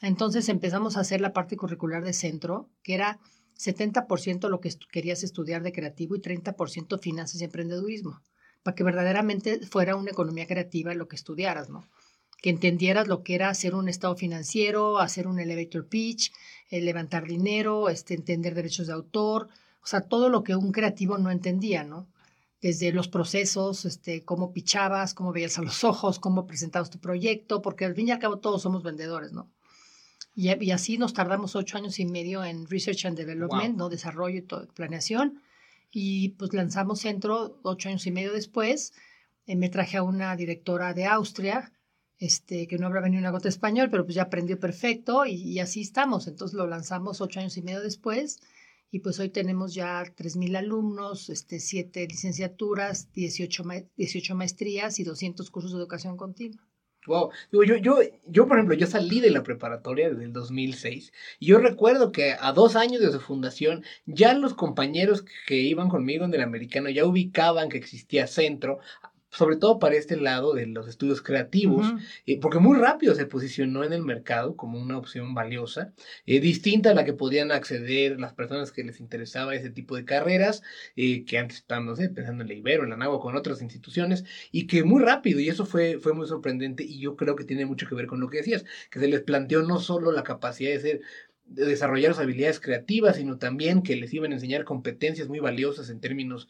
Entonces 0.02 0.50
empezamos 0.50 0.98
a 0.98 1.02
hacer 1.02 1.22
la 1.22 1.34
parte 1.34 1.58
curricular 1.58 2.04
de 2.04 2.14
centro, 2.14 2.70
que 2.84 2.94
era 2.96 3.20
70% 3.58 4.50
lo 4.50 4.60
que 4.60 4.74
querías 4.92 5.24
estudiar 5.24 5.64
de 5.64 5.72
creativo 5.72 6.16
y 6.16 6.20
30% 6.20 7.00
finanzas 7.00 7.42
y 7.42 7.46
emprendedurismo, 7.46 8.22
para 8.64 8.76
que 8.76 8.84
verdaderamente 8.84 9.66
fuera 9.66 9.96
una 9.96 10.12
economía 10.12 10.48
creativa 10.48 10.94
lo 10.94 11.08
que 11.08 11.16
estudiaras, 11.16 11.70
¿no? 11.70 11.88
Que 12.42 12.50
entendieras 12.50 13.08
lo 13.08 13.24
que 13.24 13.36
era 13.36 13.50
hacer 13.50 13.74
un 13.74 13.88
estado 13.88 14.16
financiero, 14.16 15.00
hacer 15.00 15.28
un 15.28 15.40
elevator 15.40 15.88
pitch, 15.88 16.34
eh, 16.70 16.82
levantar 16.82 17.26
dinero, 17.26 17.90
este, 17.90 18.14
entender 18.14 18.54
derechos 18.56 18.88
de 18.88 18.94
autor, 18.94 19.50
O 19.82 19.88
sea, 19.88 20.02
todo 20.02 20.30
lo 20.30 20.44
que 20.44 20.56
un 20.56 20.72
creativo 20.72 21.20
no 21.20 21.30
entendía, 21.30 21.84
¿no? 21.84 22.08
Desde 22.60 22.92
los 22.92 23.08
procesos, 23.08 23.86
este, 23.86 24.26
cómo 24.26 24.52
pichabas, 24.52 25.14
cómo 25.14 25.32
veías 25.32 25.60
a 25.60 25.62
los 25.62 25.84
ojos, 25.92 26.20
cómo 26.20 26.48
presentabas 26.48 26.90
tu 26.90 27.00
proyecto, 27.00 27.62
porque 27.62 27.86
al 27.86 27.96
fin 27.96 28.08
y 28.08 28.12
al 28.12 28.20
cabo 28.20 28.40
todos 28.40 28.64
somos 28.64 28.82
vendedores, 28.84 29.32
¿no? 29.32 29.52
Y, 30.36 30.64
y 30.64 30.72
así 30.72 30.98
nos 30.98 31.14
tardamos 31.14 31.56
ocho 31.56 31.78
años 31.78 32.00
y 32.00 32.06
medio 32.06 32.44
en 32.44 32.68
Research 32.68 33.06
and 33.06 33.18
Development, 33.18 33.78
¿no? 33.78 33.90
Desarrollo 33.90 34.38
y 34.38 34.42
todo, 34.42 34.68
planeación. 34.74 35.42
Y 35.92 36.30
pues 36.30 36.54
lanzamos 36.54 37.00
Centro 37.00 37.58
ocho 37.64 37.90
años 37.90 38.06
y 38.06 38.12
medio 38.12 38.34
después. 38.34 38.94
Eh, 39.48 39.56
me 39.56 39.70
traje 39.70 39.98
a 39.98 40.04
una 40.04 40.36
directora 40.36 40.94
de 40.94 41.06
Austria, 41.06 41.72
este, 42.20 42.68
que 42.68 42.78
no 42.78 42.88
habrá 42.88 43.02
venido 43.02 43.22
una 43.22 43.32
gota 43.32 43.50
español, 43.50 43.90
pero 43.90 44.04
pues 44.04 44.16
ya 44.16 44.24
aprendió 44.24 44.60
perfecto 44.60 45.26
y, 45.26 45.36
y 45.36 45.60
así 45.60 45.82
estamos. 45.82 46.28
Entonces 46.28 46.56
lo 46.56 46.68
lanzamos 46.68 47.22
ocho 47.22 47.40
años 47.40 47.56
y 47.58 47.62
medio 47.62 47.82
después 47.82 48.42
y 48.96 49.00
pues 49.00 49.20
hoy 49.20 49.30
tenemos 49.30 49.74
ya 49.74 50.04
3.000 50.04 50.56
alumnos, 50.56 51.30
este, 51.30 51.60
7 51.60 52.08
licenciaturas, 52.08 53.12
18, 53.12 53.64
18 53.98 54.36
maestrías 54.36 55.00
y 55.00 55.04
200 55.04 55.52
cursos 55.52 55.74
de 55.74 55.80
educación 55.80 56.16
continua. 56.16 56.66
Wow. 57.08 57.32
Yo, 57.52 57.64
yo, 57.64 58.00
yo, 58.26 58.48
por 58.48 58.58
ejemplo, 58.58 58.76
yo 58.76 58.88
salí 58.88 59.20
de 59.20 59.30
la 59.30 59.44
preparatoria 59.44 60.10
desde 60.10 60.24
el 60.24 60.34
2006 60.34 61.14
y 61.40 61.46
yo 61.48 61.60
recuerdo 61.60 62.12
que 62.12 62.36
a 62.40 62.52
dos 62.52 62.76
años 62.76 63.02
de 63.02 63.12
su 63.12 63.20
fundación 63.20 63.84
ya 64.06 64.34
los 64.34 64.54
compañeros 64.56 65.24
que 65.46 65.56
iban 65.56 65.90
conmigo 65.90 66.26
en 66.26 66.34
el 66.34 66.42
americano 66.42 66.90
ya 66.90 67.06
ubicaban 67.06 67.70
que 67.70 67.78
existía 67.78 68.28
centro, 68.28 68.80
sobre 69.36 69.58
todo 69.58 69.80
para 69.80 69.96
este 69.96 70.16
lado 70.16 70.54
de 70.54 70.66
los 70.66 70.88
estudios 70.88 71.22
creativos, 71.22 71.86
eh, 72.26 72.40
porque 72.40 72.60
muy 72.60 72.78
rápido 72.78 73.16
se 73.16 73.26
posicionó 73.26 73.84
en 73.84 73.94
el 73.94 74.02
mercado 74.02 74.56
como 74.56 74.80
una 74.80 74.98
opción 74.98 75.34
valiosa, 75.34 75.94
eh, 76.26 76.40
distinta 76.40 76.92
a 76.92 76.94
la 76.94 77.04
que 77.04 77.14
podían 77.14 77.52
acceder 77.52 78.20
las 78.20 78.34
personas 78.34 78.72
que 78.72 78.84
les 78.84 79.00
interesaba 79.00 79.56
ese 79.56 79.70
tipo 79.70 79.96
de 79.96 80.06
carreras, 80.06 80.64
eh, 80.96 81.26
que 81.26 81.38
antes 81.38 81.58
estaban, 81.58 81.86
no 81.86 81.96
sé, 81.96 82.10
pensando 82.10 82.44
en 82.44 82.50
la 82.50 82.56
Ibero, 82.56 82.84
en 82.84 82.92
la 82.92 82.98
NAGUA, 82.98 83.20
con 83.20 83.36
otras 83.36 83.62
instituciones, 83.62 84.24
y 84.52 84.68
que 84.68 84.84
muy 84.84 85.04
rápido, 85.04 85.40
y 85.40 85.50
eso 85.50 85.66
fue, 85.66 86.00
fue 86.00 86.14
muy 86.14 86.28
sorprendente, 86.28 86.84
y 86.84 87.00
yo 87.00 87.16
creo 87.16 87.36
que 87.36 87.44
tiene 87.44 87.66
mucho 87.66 87.88
que 87.88 87.96
ver 87.96 88.08
con 88.08 88.22
lo 88.22 88.30
que 88.30 88.38
decías, 88.38 88.64
que 88.90 89.00
se 89.00 89.08
les 89.08 89.22
planteó 89.22 89.64
no 89.64 89.80
solo 89.80 90.12
la 90.12 90.24
capacidad 90.24 90.72
de 90.72 90.80
ser 90.80 91.02
de 91.48 91.66
desarrollar 91.66 92.14
sus 92.14 92.24
habilidades 92.24 92.60
creativas, 92.60 93.18
sino 93.18 93.38
también 93.38 93.84
que 93.84 93.96
les 93.96 94.12
iban 94.14 94.32
a 94.32 94.36
enseñar 94.36 94.64
competencias 94.64 95.28
muy 95.28 95.40
valiosas 95.40 95.92
en 95.92 96.00
términos 96.00 96.48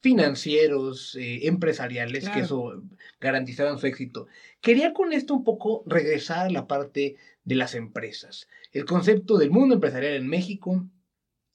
financieros, 0.00 1.14
eh, 1.16 1.46
empresariales, 1.46 2.28
que 2.28 2.40
eso 2.40 2.82
garantizaban 3.20 3.78
su 3.78 3.86
éxito. 3.86 4.26
Quería 4.60 4.92
con 4.92 5.12
esto 5.12 5.34
un 5.34 5.44
poco 5.44 5.84
regresar 5.86 6.46
a 6.46 6.50
la 6.50 6.66
parte 6.66 7.16
de 7.44 7.54
las 7.54 7.74
empresas, 7.74 8.48
el 8.72 8.84
concepto 8.84 9.38
del 9.38 9.50
mundo 9.50 9.74
empresarial 9.74 10.14
en 10.14 10.26
México, 10.26 10.86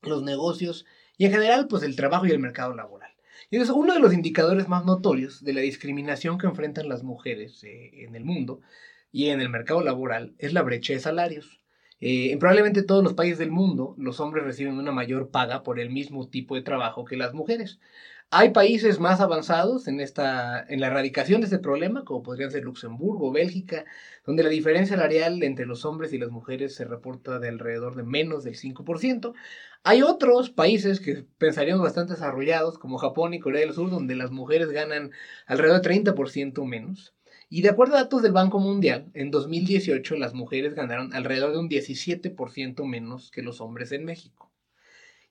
los 0.02 0.24
negocios 0.24 0.86
y 1.18 1.26
en 1.26 1.32
general 1.32 1.68
pues 1.68 1.84
el 1.84 1.96
trabajo 1.96 2.26
y 2.26 2.32
el 2.32 2.40
mercado 2.40 2.76
laboral. 2.76 3.12
Y 3.50 3.58
es 3.58 3.70
uno 3.70 3.94
de 3.94 4.00
los 4.00 4.14
indicadores 4.14 4.68
más 4.68 4.86
notorios 4.86 5.44
de 5.44 5.54
la 5.54 5.62
discriminación 5.62 6.38
que 6.38 6.48
enfrentan 6.48 6.90
las 6.90 7.04
mujeres 7.04 7.64
eh, 7.64 8.04
en 8.04 8.16
el 8.16 8.26
mundo 8.26 8.62
y 9.12 9.30
en 9.30 9.42
el 9.42 9.50
mercado 9.50 9.82
laboral 9.82 10.36
es 10.40 10.54
la 10.54 10.62
brecha 10.62 10.94
de 10.94 11.00
salarios. 11.00 11.62
Eh, 12.02 12.32
en 12.32 12.40
probablemente 12.40 12.84
todos 12.84 13.04
los 13.04 13.14
países 13.14 13.38
del 13.38 13.52
mundo, 13.52 13.96
los 13.98 14.20
hombres 14.20 14.44
reciben 14.44 14.78
una 14.78 14.92
mayor 14.92 15.30
paga 15.32 15.64
por 15.64 15.80
el 15.80 15.90
mismo 15.90 16.28
tipo 16.28 16.56
de 16.56 16.62
trabajo 16.62 17.06
que 17.06 17.16
las 17.16 17.34
mujeres. 17.34 17.80
Hay 18.32 18.50
países 18.50 19.00
más 19.00 19.22
avanzados 19.22 19.88
en, 19.88 20.00
esta, 20.02 20.66
en 20.68 20.82
la 20.82 20.88
erradicación 20.88 21.42
de 21.42 21.46
este 21.46 21.60
problema, 21.60 22.04
como 22.04 22.24
podrían 22.24 22.52
ser 22.52 22.64
Luxemburgo, 22.64 23.32
Bélgica, 23.32 23.86
donde 24.26 24.44
la 24.44 24.50
diferencia 24.50 24.98
salarial 24.98 25.42
entre 25.44 25.66
los 25.66 25.86
hombres 25.86 26.12
y 26.12 26.18
las 26.18 26.32
mujeres 26.32 26.76
se 26.76 26.86
reporta 26.86 27.40
de 27.40 27.48
alrededor 27.48 27.96
de 27.96 28.04
menos 28.04 28.44
del 28.44 28.56
5%. 28.56 29.34
Hay 29.84 30.02
otros 30.02 30.50
países 30.50 31.00
que 31.00 31.26
pensaríamos 31.38 31.84
bastante 31.84 32.14
desarrollados, 32.14 32.78
como 32.78 32.98
Japón 32.98 33.34
y 33.34 33.40
Corea 33.40 33.62
del 33.62 33.74
Sur, 33.74 33.90
donde 33.90 34.16
las 34.16 34.32
mujeres 34.32 34.70
ganan 34.70 35.12
alrededor 35.46 35.82
de 35.82 35.90
30% 35.90 36.66
menos. 36.66 37.14
Y 37.50 37.62
de 37.62 37.70
acuerdo 37.70 37.96
a 37.96 38.02
datos 38.02 38.22
del 38.22 38.34
Banco 38.34 38.60
Mundial, 38.60 39.12
en 39.14 39.32
2018 39.32 40.16
las 40.18 40.34
mujeres 40.34 40.74
ganaron 40.74 41.14
alrededor 41.14 41.54
de 41.54 41.60
un 41.60 41.70
17% 41.70 42.86
menos 42.86 43.32
que 43.32 43.44
los 43.44 43.62
hombres 43.62 43.92
en 43.92 44.04
México. 44.04 44.45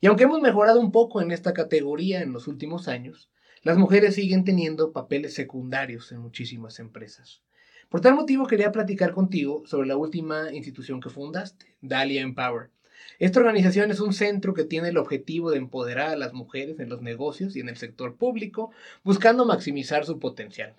Y 0.00 0.06
aunque 0.06 0.24
hemos 0.24 0.40
mejorado 0.40 0.80
un 0.80 0.92
poco 0.92 1.20
en 1.20 1.30
esta 1.30 1.54
categoría 1.54 2.22
en 2.22 2.32
los 2.32 2.48
últimos 2.48 2.88
años, 2.88 3.30
las 3.62 3.78
mujeres 3.78 4.14
siguen 4.14 4.44
teniendo 4.44 4.92
papeles 4.92 5.34
secundarios 5.34 6.12
en 6.12 6.18
muchísimas 6.18 6.78
empresas. 6.78 7.42
Por 7.88 8.00
tal 8.00 8.14
motivo 8.14 8.46
quería 8.46 8.72
platicar 8.72 9.12
contigo 9.12 9.62
sobre 9.66 9.88
la 9.88 9.96
última 9.96 10.52
institución 10.52 11.00
que 11.00 11.10
fundaste, 11.10 11.76
Dalia 11.80 12.22
Empower. 12.22 12.70
Esta 13.18 13.40
organización 13.40 13.90
es 13.90 14.00
un 14.00 14.12
centro 14.12 14.54
que 14.54 14.64
tiene 14.64 14.88
el 14.88 14.98
objetivo 14.98 15.50
de 15.50 15.58
empoderar 15.58 16.10
a 16.10 16.16
las 16.16 16.32
mujeres 16.32 16.80
en 16.80 16.88
los 16.88 17.02
negocios 17.02 17.56
y 17.56 17.60
en 17.60 17.68
el 17.68 17.76
sector 17.76 18.16
público, 18.16 18.70
buscando 19.02 19.46
maximizar 19.46 20.04
su 20.04 20.18
potencial. 20.18 20.74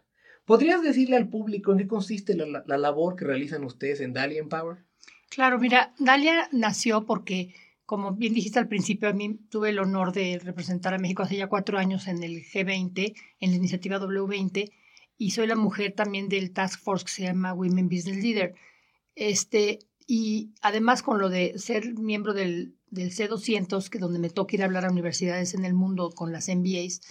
¿Podrías 0.46 0.84
decirle 0.84 1.16
al 1.16 1.30
público 1.30 1.72
en 1.72 1.80
qué 1.80 1.88
consiste 1.88 2.36
la, 2.36 2.64
la 2.66 2.78
labor 2.78 3.16
que 3.16 3.26
realizan 3.26 3.64
ustedes 3.64 4.02
en 4.02 4.14
Dalia 4.14 4.40
Empower? 4.40 4.84
Claro, 5.30 5.58
mira, 5.58 5.94
Dalia 5.98 6.50
nació 6.52 7.06
porque 7.06 7.54
como 7.86 8.14
bien 8.14 8.34
dijiste 8.34 8.60
al 8.60 8.68
principio, 8.68 9.10
a 9.10 9.14
mí 9.14 9.40
tuve 9.50 9.70
el 9.70 9.80
honor 9.80 10.12
de 10.12 10.40
representar 10.44 10.94
a 10.94 10.98
México 10.98 11.24
hace 11.24 11.38
ya 11.38 11.48
cuatro 11.48 11.78
años 11.78 12.08
en 12.08 12.24
el 12.24 12.44
G20, 12.44 13.14
en 13.40 13.50
la 13.52 13.56
iniciativa 13.56 14.00
W20, 14.00 14.72
y 15.18 15.32
soy 15.32 15.48
la 15.48 15.56
mujer 15.56 15.94
también 15.94 16.28
del 16.28 16.52
Task 16.52 16.82
Force 16.82 17.06
que 17.06 17.12
se 17.12 17.24
llama 17.24 17.54
Women 17.54 17.88
Business 17.88 18.18
Leader. 18.18 18.56
Este, 19.16 19.80
y 20.08 20.52
además 20.62 21.04
con 21.04 21.20
lo 21.20 21.30
de 21.30 21.58
ser 21.58 21.94
miembro 21.94 22.34
del, 22.34 22.76
del 22.90 23.12
C200, 23.12 23.90
que 23.90 24.00
donde 24.00 24.20
me 24.20 24.30
toca 24.30 24.56
ir 24.56 24.64
a 24.64 24.66
hablar 24.66 24.86
a 24.86 24.92
universidades 24.92 25.54
en 25.54 25.64
el 25.64 25.74
mundo 25.74 26.10
con 26.10 26.32
las 26.32 26.50
MBAs, 26.50 27.02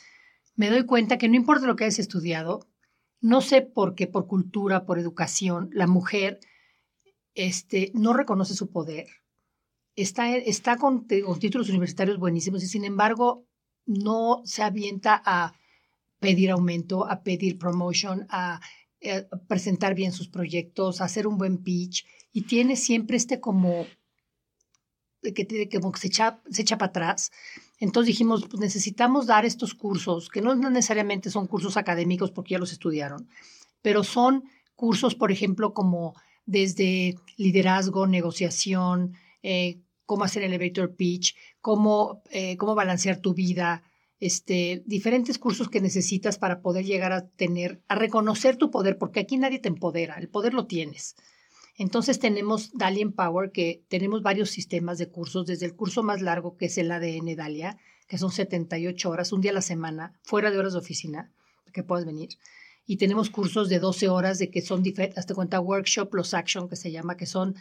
me 0.57 0.71
doy 0.71 0.85
cuenta 0.87 1.19
que 1.19 1.29
no 1.29 1.37
importa 1.37 1.67
lo 1.67 1.77
que 1.77 1.85
hayas 1.85 1.99
estudiado, 1.99 2.67
no 3.21 3.41
sé 3.41 3.63
por 3.63 3.95
qué, 3.95 4.07
por 4.07 4.27
cultura, 4.27 4.85
por 4.85 4.99
educación, 4.99 5.71
la 5.73 5.87
mujer 5.87 6.41
este, 7.35 7.91
no 7.95 8.13
reconoce 8.13 8.55
su 8.55 8.71
poder, 8.71 9.07
está, 9.97 10.37
está 10.37 10.77
con, 10.77 11.07
títulos 11.07 11.69
universitarios 11.69 12.19
buenísimos 12.19 12.63
y 12.63 12.69
sin 12.69 12.85
embargo 12.85 13.47
no 13.87 14.43
se 14.45 14.63
avienta 14.63 15.23
a 15.25 15.55
pedir 16.19 16.51
aumento, 16.51 17.09
a 17.09 17.23
pedir 17.23 17.59
promotion, 17.59 18.27
a, 18.31 18.61
eh, 19.01 19.27
presentar 19.47 19.95
bien 19.95 20.13
sus 20.13 20.29
proyectos, 20.29 21.01
a 21.01 21.05
hacer 21.05 21.27
un 21.27 21.37
buen 21.37 21.59
pitch 21.59 22.07
y 22.33 22.43
tiene 22.43 22.77
siempre 22.77 23.17
este 23.17 23.41
como 23.41 23.87
que, 25.23 25.69
como 25.71 25.93
que 25.93 26.01
se 26.01 26.07
echa, 26.09 26.41
se 26.51 26.63
echa 26.63 26.79
para 26.79 26.91
atrás. 26.91 27.31
Entonces 27.79 28.09
dijimos, 28.09 28.47
pues 28.49 28.61
necesitamos 28.61 29.27
dar 29.27 29.45
estos 29.45 29.75
cursos, 29.75 30.29
que 30.29 30.41
no 30.41 30.55
necesariamente 30.55 31.31
son 31.31 31.47
cursos 31.47 31.77
académicos 31.77 32.31
porque 32.31 32.53
ya 32.53 32.59
los 32.59 32.73
estudiaron, 32.73 33.29
pero 33.83 34.05
son 34.05 34.45
cursos, 34.75 35.15
por 35.15 35.31
ejemplo, 35.31 35.75
como 35.75 36.15
desde 36.47 37.17
liderazgo, 37.37 38.07
negociación, 38.07 39.15
eh, 39.45 39.83
cómo 40.07 40.25
hacer 40.25 40.43
elevator 40.43 40.97
pitch, 40.97 41.37
cómo, 41.61 42.23
eh, 42.31 42.57
cómo 42.57 42.75
balancear 42.75 43.19
tu 43.21 43.35
vida, 43.35 43.83
este, 44.19 44.83
diferentes 44.87 45.39
cursos 45.39 45.69
que 45.69 45.83
necesitas 45.83 46.39
para 46.39 46.63
poder 46.63 46.85
llegar 46.87 47.13
a 47.13 47.29
tener, 47.29 47.83
a 47.89 47.95
reconocer 47.95 48.57
tu 48.57 48.71
poder, 48.71 48.97
porque 48.97 49.21
aquí 49.21 49.37
nadie 49.37 49.59
te 49.59 49.69
empodera, 49.69 50.17
el 50.17 50.31
poder 50.31 50.55
lo 50.55 50.67
tienes. 50.67 51.15
Entonces 51.77 52.19
tenemos 52.19 52.73
Dalia 52.73 53.07
Power, 53.11 53.51
que 53.51 53.85
tenemos 53.89 54.23
varios 54.23 54.51
sistemas 54.51 54.97
de 54.97 55.11
cursos, 55.11 55.47
desde 55.47 55.67
el 55.67 55.75
curso 55.77 56.03
más 56.03 56.23
largo, 56.23 56.57
que 56.57 56.67
es 56.67 56.79
el 56.79 56.91
ADN 56.91 57.37
Dalia, 57.37 57.77
que 58.09 58.17
son 58.17 58.31
78 58.33 59.11
horas, 59.11 59.33
un 59.33 59.43
día 59.43 59.51
a 59.51 59.55
la 59.55 59.63
semana, 59.63 60.19
fuera 60.23 60.51
de 60.51 60.59
horas 60.59 60.73
de 60.73 60.79
oficina, 60.79 61.33
que 61.73 61.83
puedas 61.83 62.07
venir. 62.07 62.31
Y 62.87 62.97
tenemos 62.97 63.29
cursos 63.29 63.69
de 63.69 63.79
12 63.79 64.09
horas, 64.09 64.39
de 64.39 64.51
que 64.51 64.63
son 64.63 64.83
diferentes, 64.83 65.19
hasta 65.19 65.35
cuenta 65.35 65.61
workshop, 65.61 66.15
los 66.15 66.33
action, 66.33 66.69
que 66.69 66.77
se 66.77 66.93
llama, 66.93 67.17
que 67.17 67.27
son 67.27 67.57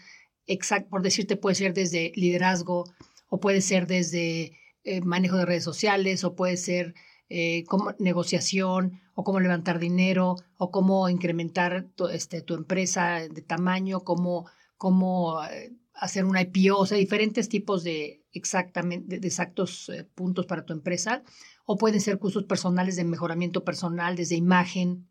exacto, 0.48 0.90
por 0.90 1.02
decirte, 1.02 1.38
puede 1.38 1.56
ser 1.56 1.74
desde 1.74 2.12
liderazgo 2.16 2.86
o 3.30 3.40
puede 3.40 3.62
ser 3.62 3.88
desde 3.88 4.54
eh, 4.84 5.02
manejo 5.02 5.38
de 5.38 5.46
redes 5.46 5.64
sociales 5.64 6.24
o 6.24 6.36
puede 6.36 6.58
ser 6.58 6.94
eh, 7.30 7.64
como 7.66 7.94
negociación 8.00 9.02
o 9.16 9.24
cómo 9.24 9.40
levantar 9.40 9.80
dinero 9.80 10.36
o 10.58 10.72
cómo 10.72 11.08
incrementar 11.10 11.88
tu, 11.96 12.08
este, 12.08 12.42
tu 12.42 12.54
empresa 12.56 13.28
de 13.28 13.42
tamaño, 13.42 14.02
cómo, 14.02 14.46
cómo 14.78 15.44
eh, 15.46 15.74
hacer 15.94 16.26
una 16.26 16.42
IPO, 16.42 16.78
o 16.78 16.86
sea, 16.86 16.98
diferentes 16.98 17.50
tipos 17.50 17.84
de 17.84 18.24
exactamente 18.34 19.20
de 19.20 19.28
exactos 19.28 19.92
puntos 20.16 20.48
para 20.48 20.66
tu 20.66 20.74
empresa 20.74 21.24
o 21.66 21.78
pueden 21.78 22.02
ser 22.02 22.20
cursos 22.20 22.44
personales 22.44 22.96
de 22.96 23.04
mejoramiento 23.04 23.64
personal, 23.64 24.16
desde 24.16 24.36
imagen, 24.36 25.08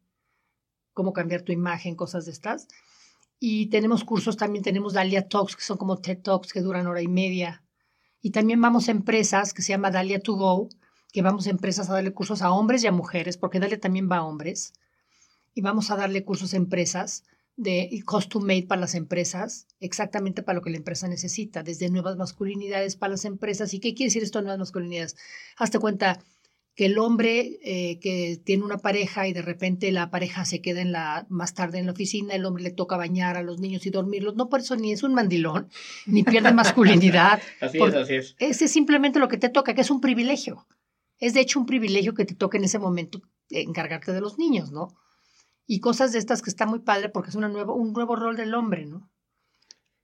cómo 0.92 1.12
cambiar 1.12 1.42
tu 1.42 1.52
imagen, 1.52 1.96
cosas 1.96 2.26
de 2.26 2.32
estas. 2.32 2.68
Y 3.44 3.66
tenemos 3.70 4.04
cursos, 4.04 4.36
también 4.36 4.62
tenemos 4.62 4.92
Dalia 4.92 5.26
Talks, 5.26 5.56
que 5.56 5.64
son 5.64 5.76
como 5.76 5.98
TED 5.98 6.18
Talks 6.18 6.52
que 6.52 6.60
duran 6.60 6.86
hora 6.86 7.02
y 7.02 7.08
media. 7.08 7.64
Y 8.20 8.30
también 8.30 8.60
vamos 8.60 8.86
a 8.86 8.92
empresas 8.92 9.52
que 9.52 9.62
se 9.62 9.70
llama 9.70 9.90
Dalia 9.90 10.20
To 10.20 10.34
Go, 10.34 10.68
que 11.12 11.22
vamos 11.22 11.48
a 11.48 11.50
empresas 11.50 11.90
a 11.90 11.94
darle 11.94 12.12
cursos 12.12 12.40
a 12.40 12.52
hombres 12.52 12.84
y 12.84 12.86
a 12.86 12.92
mujeres, 12.92 13.38
porque 13.38 13.58
Dalia 13.58 13.80
también 13.80 14.08
va 14.08 14.18
a 14.18 14.22
hombres. 14.22 14.74
Y 15.54 15.60
vamos 15.60 15.90
a 15.90 15.96
darle 15.96 16.24
cursos 16.24 16.54
a 16.54 16.56
empresas 16.56 17.24
de 17.56 17.90
custom 18.06 18.44
made 18.44 18.68
para 18.68 18.80
las 18.80 18.94
empresas, 18.94 19.66
exactamente 19.80 20.44
para 20.44 20.58
lo 20.58 20.62
que 20.62 20.70
la 20.70 20.76
empresa 20.76 21.08
necesita, 21.08 21.64
desde 21.64 21.90
nuevas 21.90 22.16
masculinidades 22.16 22.94
para 22.94 23.10
las 23.10 23.24
empresas. 23.24 23.74
¿Y 23.74 23.80
qué 23.80 23.92
quiere 23.94 24.10
decir 24.10 24.22
esto 24.22 24.38
de 24.38 24.44
nuevas 24.44 24.60
masculinidades? 24.60 25.16
Hazte 25.56 25.80
cuenta 25.80 26.20
que 26.74 26.86
el 26.86 26.98
hombre 26.98 27.58
eh, 27.62 27.98
que 28.00 28.40
tiene 28.42 28.64
una 28.64 28.78
pareja 28.78 29.28
y 29.28 29.32
de 29.32 29.42
repente 29.42 29.92
la 29.92 30.10
pareja 30.10 30.44
se 30.44 30.62
queda 30.62 30.80
en 30.80 30.92
la, 30.92 31.26
más 31.28 31.54
tarde 31.54 31.78
en 31.78 31.86
la 31.86 31.92
oficina, 31.92 32.34
el 32.34 32.44
hombre 32.46 32.62
le 32.62 32.70
toca 32.70 32.96
bañar 32.96 33.36
a 33.36 33.42
los 33.42 33.60
niños 33.60 33.84
y 33.86 33.90
dormirlos, 33.90 34.36
no 34.36 34.48
por 34.48 34.60
eso 34.60 34.76
ni 34.76 34.92
es 34.92 35.02
un 35.02 35.14
mandilón, 35.14 35.68
ni 36.06 36.22
pierde 36.22 36.52
masculinidad. 36.52 37.42
así 37.60 37.78
es, 37.78 37.94
así 37.94 38.14
es. 38.14 38.36
Ese 38.38 38.64
es 38.64 38.72
simplemente 38.72 39.18
lo 39.18 39.28
que 39.28 39.36
te 39.36 39.48
toca, 39.48 39.74
que 39.74 39.82
es 39.82 39.90
un 39.90 40.00
privilegio. 40.00 40.66
Es 41.18 41.34
de 41.34 41.40
hecho 41.40 41.60
un 41.60 41.66
privilegio 41.66 42.14
que 42.14 42.24
te 42.24 42.34
toque 42.34 42.56
en 42.56 42.64
ese 42.64 42.78
momento 42.78 43.20
encargarte 43.50 44.12
de 44.12 44.20
los 44.20 44.38
niños, 44.38 44.72
¿no? 44.72 44.96
y 45.66 45.80
cosas 45.80 46.12
de 46.12 46.18
estas 46.18 46.42
que 46.42 46.50
está 46.50 46.66
muy 46.66 46.80
padre 46.80 47.08
porque 47.08 47.30
es 47.30 47.36
una 47.36 47.48
nuevo, 47.48 47.74
un 47.74 47.92
nuevo 47.92 48.16
rol 48.16 48.36
del 48.36 48.54
hombre, 48.54 48.86
¿no? 48.86 49.10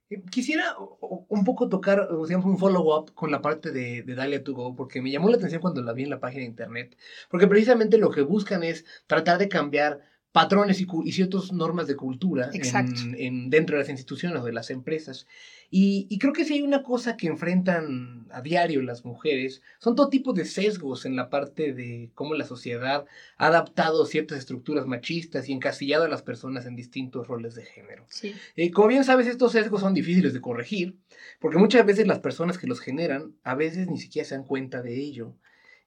Eh, 0.09 0.21
quisiera 0.31 0.75
un 0.79 1.43
poco 1.43 1.69
tocar, 1.69 2.07
digamos, 2.27 2.45
un 2.45 2.57
follow-up 2.57 3.13
con 3.13 3.31
la 3.31 3.41
parte 3.41 3.71
de, 3.71 4.03
de 4.03 4.15
Dalia 4.15 4.43
to 4.43 4.53
Go, 4.53 4.75
porque 4.75 5.01
me 5.01 5.11
llamó 5.11 5.29
la 5.29 5.37
atención 5.37 5.61
cuando 5.61 5.81
la 5.81 5.93
vi 5.93 6.03
en 6.03 6.09
la 6.09 6.19
página 6.19 6.41
de 6.41 6.47
internet, 6.47 6.97
porque 7.29 7.47
precisamente 7.47 7.97
lo 7.97 8.09
que 8.09 8.21
buscan 8.21 8.63
es 8.63 8.85
tratar 9.07 9.37
de 9.37 9.49
cambiar 9.49 9.99
patrones 10.31 10.79
y, 10.79 10.87
y 11.05 11.11
ciertas 11.11 11.51
normas 11.51 11.87
de 11.87 11.95
cultura 11.95 12.49
en, 12.53 13.15
en, 13.17 13.49
dentro 13.49 13.75
de 13.75 13.83
las 13.83 13.89
instituciones 13.89 14.41
o 14.41 14.45
de 14.45 14.53
las 14.53 14.69
empresas. 14.69 15.27
Y, 15.71 16.17
creo 16.17 16.33
que 16.33 16.45
si 16.45 16.55
hay 16.55 16.61
una 16.63 16.81
cosa 16.81 17.15
que 17.15 17.27
enfrentan 17.27 18.27
a 18.31 18.41
diario 18.41 18.81
las 18.81 19.05
mujeres, 19.05 19.61
son 19.77 19.95
todo 19.95 20.09
tipo 20.09 20.33
de 20.33 20.45
sesgos 20.45 21.05
en 21.05 21.15
la 21.15 21.29
parte 21.29 21.73
de 21.73 22.09
cómo 22.15 22.33
la 22.33 22.45
sociedad 22.45 23.05
ha 23.37 23.47
adaptado 23.47 24.05
ciertas 24.07 24.39
estructuras 24.39 24.87
machistas 24.87 25.47
y 25.47 25.53
encasillado 25.53 26.05
a 26.05 26.09
las 26.09 26.23
personas 26.23 26.65
en 26.65 26.75
distintos 26.75 27.27
roles 27.27 27.53
de 27.53 27.65
género. 27.65 28.05
Sí. 28.09 28.33
Eh, 28.55 28.71
como 28.71 28.87
bien 28.87 29.03
sabes, 29.03 29.27
estos 29.27 29.51
sesgos 29.51 29.81
son 29.81 29.93
difíciles 29.93 30.33
de 30.33 30.41
corregir, 30.41 30.97
porque 31.39 31.59
muchas 31.59 31.85
veces 31.85 32.07
las 32.07 32.19
personas 32.19 32.57
que 32.57 32.67
los 32.67 32.79
generan 32.79 33.35
a 33.43 33.53
veces 33.53 33.87
ni 33.87 33.99
siquiera 33.99 34.27
se 34.27 34.35
dan 34.35 34.45
cuenta 34.45 34.81
de 34.81 34.99
ello. 34.99 35.35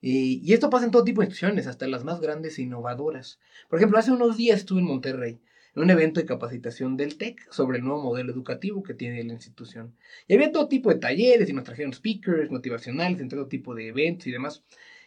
Eh, 0.01 0.38
y 0.42 0.53
esto 0.53 0.71
pasa 0.71 0.85
en 0.85 0.92
todo 0.92 1.05
tipo 1.05 1.23
de 1.23 1.27
instituciones, 1.27 1.66
hasta 1.66 1.88
las 1.88 2.05
más 2.05 2.21
grandes 2.21 2.59
e 2.59 2.62
innovadoras. 2.62 3.40
Por 3.68 3.79
ejemplo, 3.79 3.99
hace 3.99 4.12
unos 4.12 4.37
días 4.37 4.61
estuve 4.61 4.81
en 4.81 4.87
Monterrey 4.87 5.40
en 5.75 5.83
un 5.83 5.91
evento 5.91 6.21
de 6.21 6.27
capacitación 6.27 6.97
del 6.97 7.17
TEC 7.17 7.51
sobre 7.51 7.79
el 7.79 7.85
nuevo 7.85 8.03
modelo 8.03 8.33
educativo 8.33 8.83
que 8.83 8.95
tiene 8.95 9.25
la 9.25 9.33
institución. 9.33 9.95
Y 10.29 10.35
había 10.35 10.53
todo 10.53 10.69
tipo 10.69 10.91
de 10.91 10.99
talleres 10.99 11.49
y 11.49 11.53
nos 11.53 11.65
trajeron 11.65 11.93
speakers 11.93 12.51
motivacionales 12.51 13.21
en 13.21 13.29
todo 13.29 13.47
tipo 13.47 13.75
de 13.75 13.89
eventos 13.89 14.27
y 14.27 14.33
demás. 14.33 14.65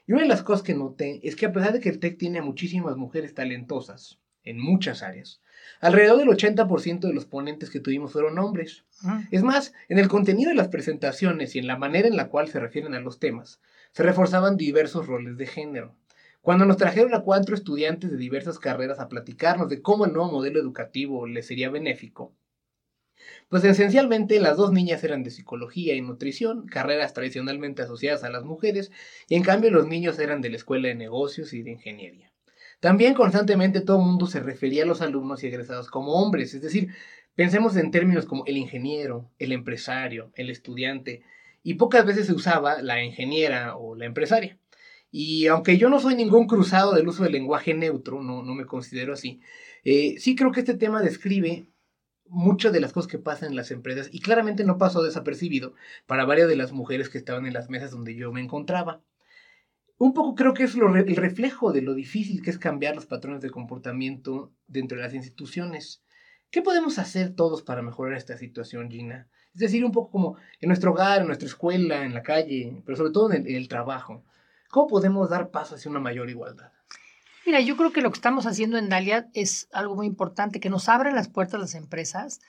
Y 0.08 0.14
una 0.14 0.24
de 0.24 0.28
las 0.28 0.44
cosas 0.44 0.64
que 0.64 0.74
noté 0.74 1.20
es 1.28 1.36
que 1.36 1.46
a 1.46 1.52
pesar 1.52 1.74
de 1.74 1.80
que 1.80 1.90
el 1.90 2.00
TEC 2.00 2.18
tiene 2.18 2.42
muchísimas 2.42 2.96
mujeres 2.98 3.34
talentosas 3.34 4.20
en 4.44 4.60
muchas 4.60 5.02
áreas, 5.02 5.42
alrededor 5.82 6.20
del 6.20 6.28
80% 6.30 7.00
de 7.00 7.14
los 7.14 7.26
ponentes 7.26 7.72
que 7.72 7.80
tuvimos 7.80 8.12
fueron 8.12 8.38
hombres. 8.38 8.86
Es 9.32 9.42
más, 9.42 9.74
en 9.90 9.98
el 9.98 10.08
contenido 10.08 10.50
de 10.50 10.56
las 10.56 10.68
presentaciones 10.68 11.56
y 11.56 11.60
en 11.60 11.68
la 11.68 11.78
manera 11.78 12.08
en 12.08 12.16
la 12.16 12.30
cual 12.30 12.48
se 12.48 12.60
refieren 12.60 12.94
a 12.94 13.00
los 13.00 13.20
temas, 13.20 13.60
se 13.92 14.04
reforzaban 14.04 14.58
diversos 14.58 15.08
roles 15.08 15.38
de 15.38 15.48
género. 15.48 15.96
Cuando 16.46 16.66
nos 16.66 16.78
trajeron 16.78 17.16
a 17.16 17.22
cuatro 17.22 17.56
estudiantes 17.56 18.12
de 18.12 18.18
diversas 18.18 18.60
carreras 18.60 19.00
a 19.00 19.10
platicarnos 19.10 19.68
de 19.68 19.82
cómo 19.82 20.06
el 20.06 20.14
nuevo 20.14 20.32
modelo 20.32 20.60
educativo 20.60 21.26
les 21.26 21.48
sería 21.48 21.72
benéfico, 21.72 22.36
pues 23.50 23.64
esencialmente 23.64 24.40
las 24.40 24.56
dos 24.56 24.72
niñas 24.72 25.04
eran 25.04 25.24
de 25.24 25.32
psicología 25.32 25.96
y 25.96 26.02
nutrición, 26.02 26.68
carreras 26.68 27.14
tradicionalmente 27.14 27.82
asociadas 27.82 28.24
a 28.24 28.30
las 28.30 28.44
mujeres, 28.44 28.92
y 29.28 29.34
en 29.34 29.42
cambio 29.42 29.72
los 29.72 29.88
niños 29.88 30.20
eran 30.20 30.42
de 30.42 30.52
la 30.52 30.58
escuela 30.58 30.88
de 30.88 30.94
negocios 30.94 31.52
y 31.52 31.64
de 31.64 31.72
ingeniería. 31.72 32.32
También 32.80 33.16
constantemente 33.16 33.82
todo 33.82 33.98
el 33.98 34.06
mundo 34.06 34.28
se 34.28 34.40
refería 34.40 34.84
a 34.84 34.86
los 34.86 35.02
alumnos 35.02 35.44
y 35.44 35.48
egresados 35.48 35.90
como 35.90 36.14
hombres, 36.14 36.54
es 36.54 36.62
decir, 36.62 36.90
pensemos 37.34 37.76
en 37.76 37.90
términos 37.90 38.28
como 38.28 38.46
el 38.46 38.58
ingeniero, 38.58 39.32
el 39.40 39.52
empresario, 39.52 40.32
el 40.36 40.52
estudiante, 40.52 41.24
y 41.64 41.74
pocas 41.74 42.06
veces 42.06 42.28
se 42.28 42.34
usaba 42.34 42.84
la 42.84 43.04
ingeniera 43.04 43.76
o 43.78 43.96
la 43.96 44.06
empresaria. 44.06 44.60
Y 45.18 45.48
aunque 45.48 45.78
yo 45.78 45.88
no 45.88 46.02
soy 46.02 46.14
ningún 46.14 46.46
cruzado 46.46 46.94
del 46.94 47.08
uso 47.08 47.24
del 47.24 47.32
lenguaje 47.32 47.74
neutro, 47.74 48.22
no, 48.22 48.44
no 48.44 48.54
me 48.54 48.66
considero 48.66 49.14
así, 49.14 49.40
eh, 49.86 50.16
sí 50.20 50.36
creo 50.36 50.52
que 50.52 50.60
este 50.60 50.74
tema 50.74 51.02
describe 51.02 51.70
muchas 52.28 52.74
de 52.74 52.82
las 52.82 52.92
cosas 52.92 53.10
que 53.10 53.18
pasan 53.18 53.52
en 53.52 53.56
las 53.56 53.72
empresas 53.72 54.10
y 54.12 54.20
claramente 54.20 54.66
no 54.66 54.78
pasó 54.78 55.02
desapercibido 55.04 55.74
para 56.06 56.26
varias 56.26 56.50
de 56.50 56.58
las 56.58 56.74
mujeres 56.74 57.08
que 57.08 57.18
estaban 57.18 57.46
en 57.46 57.54
las 57.54 57.70
mesas 57.70 57.92
donde 57.92 58.14
yo 58.14 58.34
me 58.34 58.42
encontraba. 58.42 59.04
Un 59.98 60.14
poco 60.14 60.36
creo 60.36 60.54
que 60.54 60.64
es 60.64 60.76
lo, 60.76 60.94
el 60.94 61.16
reflejo 61.16 61.72
de 61.72 61.82
lo 61.82 61.94
difícil 61.94 62.42
que 62.42 62.50
es 62.50 62.58
cambiar 62.58 62.94
los 62.94 63.06
patrones 63.06 63.42
de 63.42 63.52
comportamiento 63.52 64.52
dentro 64.68 64.98
de 64.98 65.04
las 65.06 65.14
instituciones. 65.14 66.04
¿Qué 66.52 66.62
podemos 66.62 67.00
hacer 67.00 67.34
todos 67.36 67.64
para 67.64 67.82
mejorar 67.82 68.18
esta 68.18 68.36
situación, 68.36 68.92
Gina? 68.92 69.30
Es 69.54 69.62
decir, 69.62 69.86
un 69.86 69.94
poco 69.94 70.12
como 70.12 70.38
en 70.60 70.68
nuestro 70.68 70.92
hogar, 70.92 71.22
en 71.22 71.28
nuestra 71.28 71.48
escuela, 71.48 72.04
en 72.04 72.14
la 72.14 72.22
calle, 72.22 72.82
pero 72.86 72.98
sobre 72.98 73.14
todo 73.14 73.32
en 73.32 73.48
el 73.48 73.70
trabajo. 73.70 74.26
¿Cómo 74.76 74.88
podemos 74.88 75.30
dar 75.30 75.52
paso 75.52 75.76
hacia 75.76 75.90
una 75.90 76.02
mayor 76.02 76.30
igualdad? 76.30 76.70
Mira, 77.46 77.62
yo 77.62 77.78
creo 77.78 77.94
que 77.94 78.02
lo 78.02 78.12
que 78.12 78.18
estamos 78.18 78.46
haciendo 78.46 78.78
en 78.78 78.90
Dalia 78.90 79.30
es 79.34 79.70
algo 79.72 79.96
muy 79.96 80.06
importante, 80.06 80.60
que 80.60 80.70
nos 80.70 80.90
abren 80.90 81.16
las 81.16 81.30
puertas 81.30 81.62
las 81.62 81.76
empresas 81.76 82.42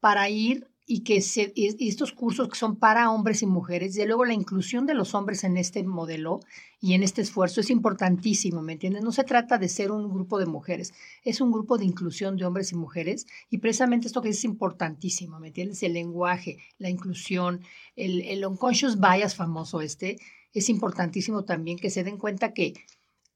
para 0.00 0.28
ir 0.28 0.66
y 0.84 1.04
que 1.04 1.20
se, 1.20 1.52
y 1.54 1.88
estos 1.88 2.10
cursos 2.10 2.48
que 2.48 2.58
son 2.58 2.74
para 2.74 3.12
hombres 3.12 3.42
y 3.42 3.46
mujeres, 3.46 3.96
y 3.96 4.04
luego 4.04 4.24
la 4.24 4.34
inclusión 4.34 4.84
de 4.84 4.94
los 4.94 5.14
hombres 5.14 5.44
en 5.44 5.56
este 5.56 5.84
modelo 5.84 6.40
y 6.80 6.94
en 6.94 7.04
este 7.04 7.22
esfuerzo 7.22 7.60
es 7.60 7.70
importantísimo, 7.70 8.62
¿me 8.62 8.72
entiendes? 8.72 9.04
No 9.04 9.12
se 9.12 9.22
trata 9.22 9.56
de 9.56 9.68
ser 9.68 9.92
un 9.92 10.12
grupo 10.12 10.40
de 10.40 10.46
mujeres, 10.46 10.92
es 11.22 11.40
un 11.40 11.52
grupo 11.52 11.78
de 11.78 11.84
inclusión 11.84 12.36
de 12.36 12.46
hombres 12.46 12.72
y 12.72 12.74
mujeres, 12.74 13.28
y 13.48 13.58
precisamente 13.58 14.08
esto 14.08 14.22
que 14.22 14.30
es 14.30 14.42
importantísimo, 14.42 15.38
¿me 15.38 15.46
entiendes? 15.46 15.84
El 15.84 15.92
lenguaje, 15.92 16.58
la 16.78 16.90
inclusión, 16.90 17.60
el, 17.94 18.22
el 18.22 18.44
unconscious 18.44 18.98
bias 18.98 19.36
famoso 19.36 19.80
este, 19.82 20.18
es 20.52 20.68
importantísimo 20.68 21.44
también 21.44 21.78
que 21.78 21.90
se 21.90 22.04
den 22.04 22.18
cuenta 22.18 22.52
que, 22.52 22.74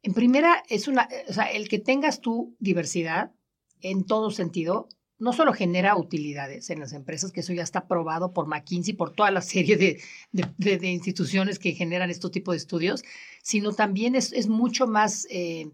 en 0.02 0.14
primera, 0.14 0.62
es 0.68 0.88
una, 0.88 1.08
o 1.28 1.32
sea, 1.32 1.44
el 1.44 1.68
que 1.68 1.78
tengas 1.78 2.20
tu 2.20 2.56
diversidad 2.58 3.32
en 3.80 4.04
todo 4.04 4.30
sentido, 4.30 4.88
no 5.18 5.32
solo 5.32 5.52
genera 5.52 5.96
utilidades 5.96 6.70
en 6.70 6.80
las 6.80 6.92
empresas, 6.92 7.30
que 7.30 7.40
eso 7.40 7.52
ya 7.52 7.62
está 7.62 7.86
probado 7.86 8.32
por 8.32 8.46
McKinsey, 8.46 8.94
por 8.94 9.12
toda 9.12 9.30
la 9.30 9.40
serie 9.42 9.76
de, 9.76 10.00
de, 10.32 10.88
instituciones 10.88 11.58
que 11.58 11.72
generan 11.72 12.10
este 12.10 12.28
tipo 12.30 12.50
de 12.50 12.58
estudios, 12.58 13.04
sino 13.42 13.72
también 13.72 14.16
es, 14.16 14.32
es 14.32 14.48
mucho 14.48 14.86
más, 14.86 15.26
eh, 15.30 15.70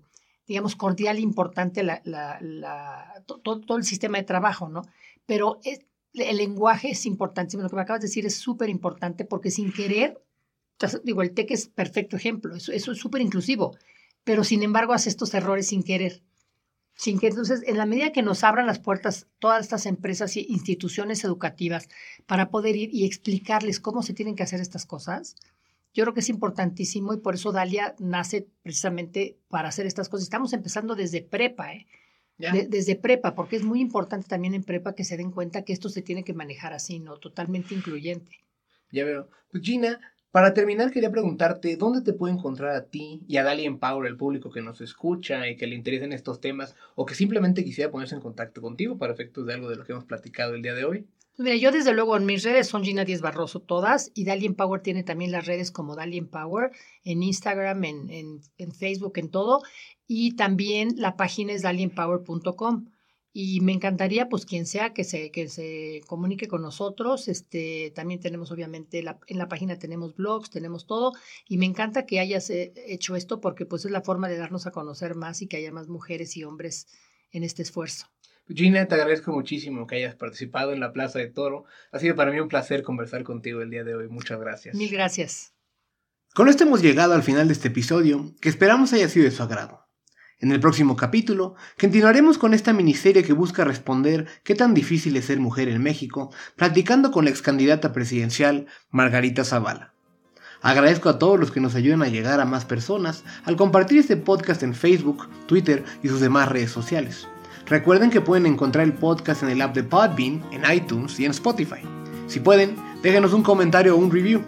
digamos, 0.47 0.77
cordial 0.77 1.17
e 1.17 1.21
importante 1.21 1.83
la, 1.83 2.03
la, 2.05 3.25
todo, 3.27 3.61
todo, 3.61 3.79
el 3.79 3.85
sistema 3.85 4.19
de 4.19 4.25
trabajo, 4.25 4.69
¿no? 4.69 4.83
Pero 5.27 5.61
el 6.13 6.37
lenguaje 6.37 6.91
es 6.91 7.07
importantísimo. 7.07 7.63
Lo 7.63 7.71
que 7.71 7.77
me 7.77 7.83
acabas 7.83 8.03
de 8.03 8.09
decir 8.09 8.27
es 8.27 8.37
súper 8.37 8.69
importante 8.69 9.25
porque 9.25 9.51
sin 9.51 9.73
querer 9.73 10.21
digo, 11.05 11.23
el 11.23 11.33
TEC 11.33 11.51
es 11.51 11.69
perfecto 11.69 12.17
ejemplo, 12.17 12.55
eso, 12.55 12.73
eso 12.73 12.93
es 12.93 12.99
súper 12.99 13.21
inclusivo, 13.21 13.77
pero 14.25 14.45
sin 14.45 14.63
embargo 14.63 14.93
hace 14.93 15.09
estos 15.09 15.35
errores 15.35 15.69
sin 15.69 15.83
querer. 15.83 16.23
Sin 16.95 17.19
que 17.19 17.29
entonces, 17.29 17.63
en 17.67 17.79
la 17.79 17.87
medida 17.87 18.13
que 18.13 18.23
nos 18.23 18.45
abran 18.45 18.67
las 18.67 18.79
puertas 18.79 19.27
todas 19.39 19.63
estas 19.63 19.87
empresas 19.87 20.37
e 20.37 20.45
instituciones 20.47 21.25
educativas 21.25 21.89
para 22.27 22.51
poder 22.51 22.77
ir 22.77 22.91
y 22.93 23.07
explicarles 23.07 23.81
cómo 23.81 24.03
se 24.03 24.13
tienen 24.13 24.37
que 24.37 24.43
hacer 24.43 24.61
estas 24.61 24.85
cosas, 24.85 25.37
yo 25.95 26.05
creo 26.05 26.15
que 26.15 26.21
es 26.21 26.29
importantísimo 26.29 27.15
y 27.15 27.17
por 27.17 27.35
eso 27.35 27.53
Dalia 27.53 27.95
nace 27.99 28.47
precisamente 28.63 29.39
para 29.49 29.69
hacer 29.69 29.87
estas 29.87 30.09
cosas. 30.09 30.25
Estamos 30.25 30.53
empezando 30.53 30.95
desde 30.95 31.23
prepa, 31.23 31.73
¿eh? 31.73 31.87
desde 32.69 32.97
prepa, 32.97 33.35
porque 33.35 33.57
es 33.57 33.65
muy 33.65 33.81
importante 33.81 34.29
también 34.29 34.55
en 34.55 34.63
prepa 34.63 34.95
que 34.95 35.05
se 35.05 35.17
den 35.17 35.31
cuenta 35.31 35.63
que 35.63 35.73
esto 35.73 35.89
se 35.89 36.03
tiene 36.03 36.25
que 36.25 36.33
manejar 36.33 36.73
así, 36.73 36.99
¿no? 36.99 37.19
Totalmente 37.19 37.75
incluyente. 37.75 38.41
Ya 38.91 39.05
veo. 39.05 39.29
Pues 39.51 39.63
Gina, 39.63 40.01
para 40.31 40.55
terminar, 40.55 40.91
quería 40.91 41.11
preguntarte 41.11 41.77
dónde 41.77 42.03
te 42.03 42.13
puede 42.13 42.35
encontrar 42.35 42.75
a 42.75 42.85
ti 42.85 43.23
y 43.27 43.37
a 43.37 43.43
Dali 43.43 43.65
Empower, 43.65 44.07
el 44.07 44.17
público 44.17 44.51
que 44.51 44.63
nos 44.63 44.81
escucha 44.81 45.49
y 45.49 45.57
que 45.57 45.67
le 45.67 45.75
interesen 45.75 46.13
estos 46.13 46.41
temas 46.41 46.77
o 46.95 47.07
que 47.07 47.15
simplemente 47.15 47.65
quisiera 47.65 47.91
ponerse 47.91 48.15
en 48.15 48.21
contacto 48.21 48.61
contigo 48.61 48.97
para 48.99 49.13
efectos 49.13 49.47
de 49.47 49.55
algo 49.55 49.69
de 49.69 49.77
lo 49.77 49.85
que 49.85 49.93
hemos 49.93 50.05
platicado 50.05 50.55
el 50.55 50.63
día 50.63 50.75
de 50.75 50.85
hoy. 50.85 51.07
Pues 51.37 51.45
mira, 51.45 51.57
yo 51.57 51.73
desde 51.73 51.95
luego 51.95 52.17
en 52.17 52.27
mis 52.27 52.45
redes 52.45 52.69
son 52.69 52.85
Gina 52.85 53.05
Díez 53.05 53.23
Barroso 53.23 53.61
todas 53.61 54.13
y 54.15 54.25
Dali 54.25 54.47
Empower 54.47 54.83
tiene 54.83 55.03
también 55.03 55.33
las 55.33 55.47
redes 55.47 55.71
como 55.71 55.97
Dali 55.97 56.19
Empower 56.19 56.71
en 57.03 57.23
Instagram, 57.23 57.83
en, 57.85 58.11
en, 58.11 58.41
en 58.59 58.73
Facebook, 58.73 59.15
en 59.17 59.31
todo 59.31 59.63
y 60.07 60.35
también 60.35 60.95
la 60.97 61.17
página 61.17 61.53
es 61.53 61.63
daliempower.com 61.63 62.87
y 63.33 63.61
me 63.61 63.73
encantaría 63.73 64.29
pues 64.29 64.45
quien 64.45 64.67
sea 64.67 64.93
que 64.93 65.05
se 65.05 65.31
que 65.31 65.49
se 65.49 66.01
comunique 66.07 66.49
con 66.49 66.63
nosotros 66.63 67.29
este 67.29 67.93
también 67.95 68.21
tenemos 68.21 68.51
obviamente 68.51 69.03
la, 69.03 69.21
en 69.29 69.39
la 69.39 69.49
página 69.49 69.79
tenemos 69.79 70.17
blogs 70.17 70.51
tenemos 70.51 70.87
todo 70.87 71.13
y 71.49 71.59
me 71.59 71.67
encanta 71.67 72.07
que 72.07 72.19
hayas 72.19 72.51
eh, 72.51 72.73
hecho 72.87 73.15
esto 73.15 73.41
porque 73.41 73.67
pues 73.67 73.85
es 73.85 73.93
la 73.93 74.03
forma 74.03 74.29
de 74.29 74.37
darnos 74.37 74.67
a 74.67 74.73
conocer 74.73 75.15
más 75.15 75.43
y 75.43 75.47
que 75.47 75.59
haya 75.59 75.71
más 75.71 75.89
mujeres 75.89 76.37
y 76.37 76.45
hombres 76.45 76.89
en 77.31 77.45
este 77.45 77.63
esfuerzo 77.63 78.07
Gina, 78.53 78.87
te 78.87 78.97
agradezco 78.97 79.33
muchísimo 79.33 79.87
que 79.87 79.97
hayas 79.97 80.17
participado 80.17 80.73
en 80.73 80.81
la 80.81 80.93
Plaza 80.93 81.21
de 81.21 81.29
Toro. 81.29 81.67
Ha 81.93 82.01
sido 82.01 82.17
para 82.17 82.33
mí 82.33 82.41
un 82.41 82.49
placer 82.49 82.83
conversar 82.83 83.23
contigo 83.23 83.63
el 83.63 83.71
día 83.71 83.85
de 83.85 83.95
hoy. 83.95 84.09
Muchas 84.09 84.41
gracias. 84.41 84.75
Mil 84.75 84.91
gracias. 84.91 85.55
Con 86.35 86.49
esto 86.49 86.65
hemos 86.65 86.83
llegado 86.83 87.15
al 87.15 87.23
final 87.23 87.47
de 87.47 87.53
este 87.53 87.69
episodio, 87.69 88.35
que 88.41 88.49
esperamos 88.49 88.93
haya 88.93 89.09
sido 89.09 89.27
de 89.27 89.31
su 89.31 89.45
agrado. 89.45 89.90
En 90.41 90.53
el 90.53 90.61
próximo 90.61 90.97
capítulo, 90.97 91.55
continuaremos 91.79 92.39
con 92.39 92.55
esta 92.55 92.73
miniserie 92.73 93.23
que 93.23 93.35
busca 93.35 93.63
responder 93.63 94.27
qué 94.43 94.55
tan 94.55 94.73
difícil 94.73 95.15
es 95.17 95.27
ser 95.27 95.39
mujer 95.39 95.69
en 95.69 95.83
México, 95.83 96.33
platicando 96.57 97.11
con 97.11 97.25
la 97.25 97.31
ex 97.31 97.43
candidata 97.43 97.93
presidencial 97.93 98.67
Margarita 98.91 99.45
Zavala. 99.45 99.93
Agradezco 100.63 101.11
a 101.11 101.19
todos 101.19 101.39
los 101.39 101.51
que 101.51 101.61
nos 101.61 101.75
ayudan 101.75 102.03
a 102.03 102.09
llegar 102.09 102.41
a 102.41 102.47
más 102.47 102.65
personas 102.65 103.23
al 103.45 103.57
compartir 103.57 103.99
este 103.99 104.17
podcast 104.17 104.63
en 104.63 104.75
Facebook, 104.75 105.29
Twitter 105.47 105.85
y 106.03 106.09
sus 106.09 106.21
demás 106.21 106.49
redes 106.49 106.71
sociales. 106.71 107.29
Recuerden 107.67 108.09
que 108.09 108.23
pueden 108.23 108.47
encontrar 108.47 108.87
el 108.87 108.95
podcast 108.95 109.43
en 109.43 109.51
el 109.51 109.61
app 109.61 109.75
de 109.75 109.85
Podbean, 109.85 110.43
en 110.53 110.63
iTunes 110.73 111.21
y 111.21 111.27
en 111.27 111.33
Spotify. 111.33 111.83
Si 112.29 112.41
pueden, 112.41 112.77
déjenos 113.03 113.35
un 113.35 113.43
comentario 113.43 113.95
o 113.95 113.99
un 113.99 114.11
review. 114.11 114.43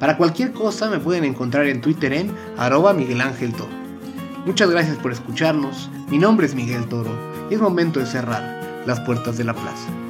Para 0.00 0.16
cualquier 0.16 0.52
cosa 0.52 0.90
me 0.90 0.98
pueden 0.98 1.24
encontrar 1.24 1.66
en 1.66 1.80
Twitter 1.80 2.12
en 2.12 2.32
arroba 2.56 2.92
Miguel. 2.92 3.22
Muchas 4.46 4.70
gracias 4.70 4.96
por 4.98 5.10
escucharnos, 5.10 5.90
mi 6.08 6.18
nombre 6.18 6.46
es 6.46 6.54
Miguel 6.54 6.86
Toro 6.86 7.10
y 7.50 7.54
es 7.54 7.60
momento 7.60 7.98
de 7.98 8.06
cerrar 8.06 8.84
las 8.86 9.00
puertas 9.00 9.36
de 9.36 9.42
la 9.42 9.52
plaza. 9.52 10.05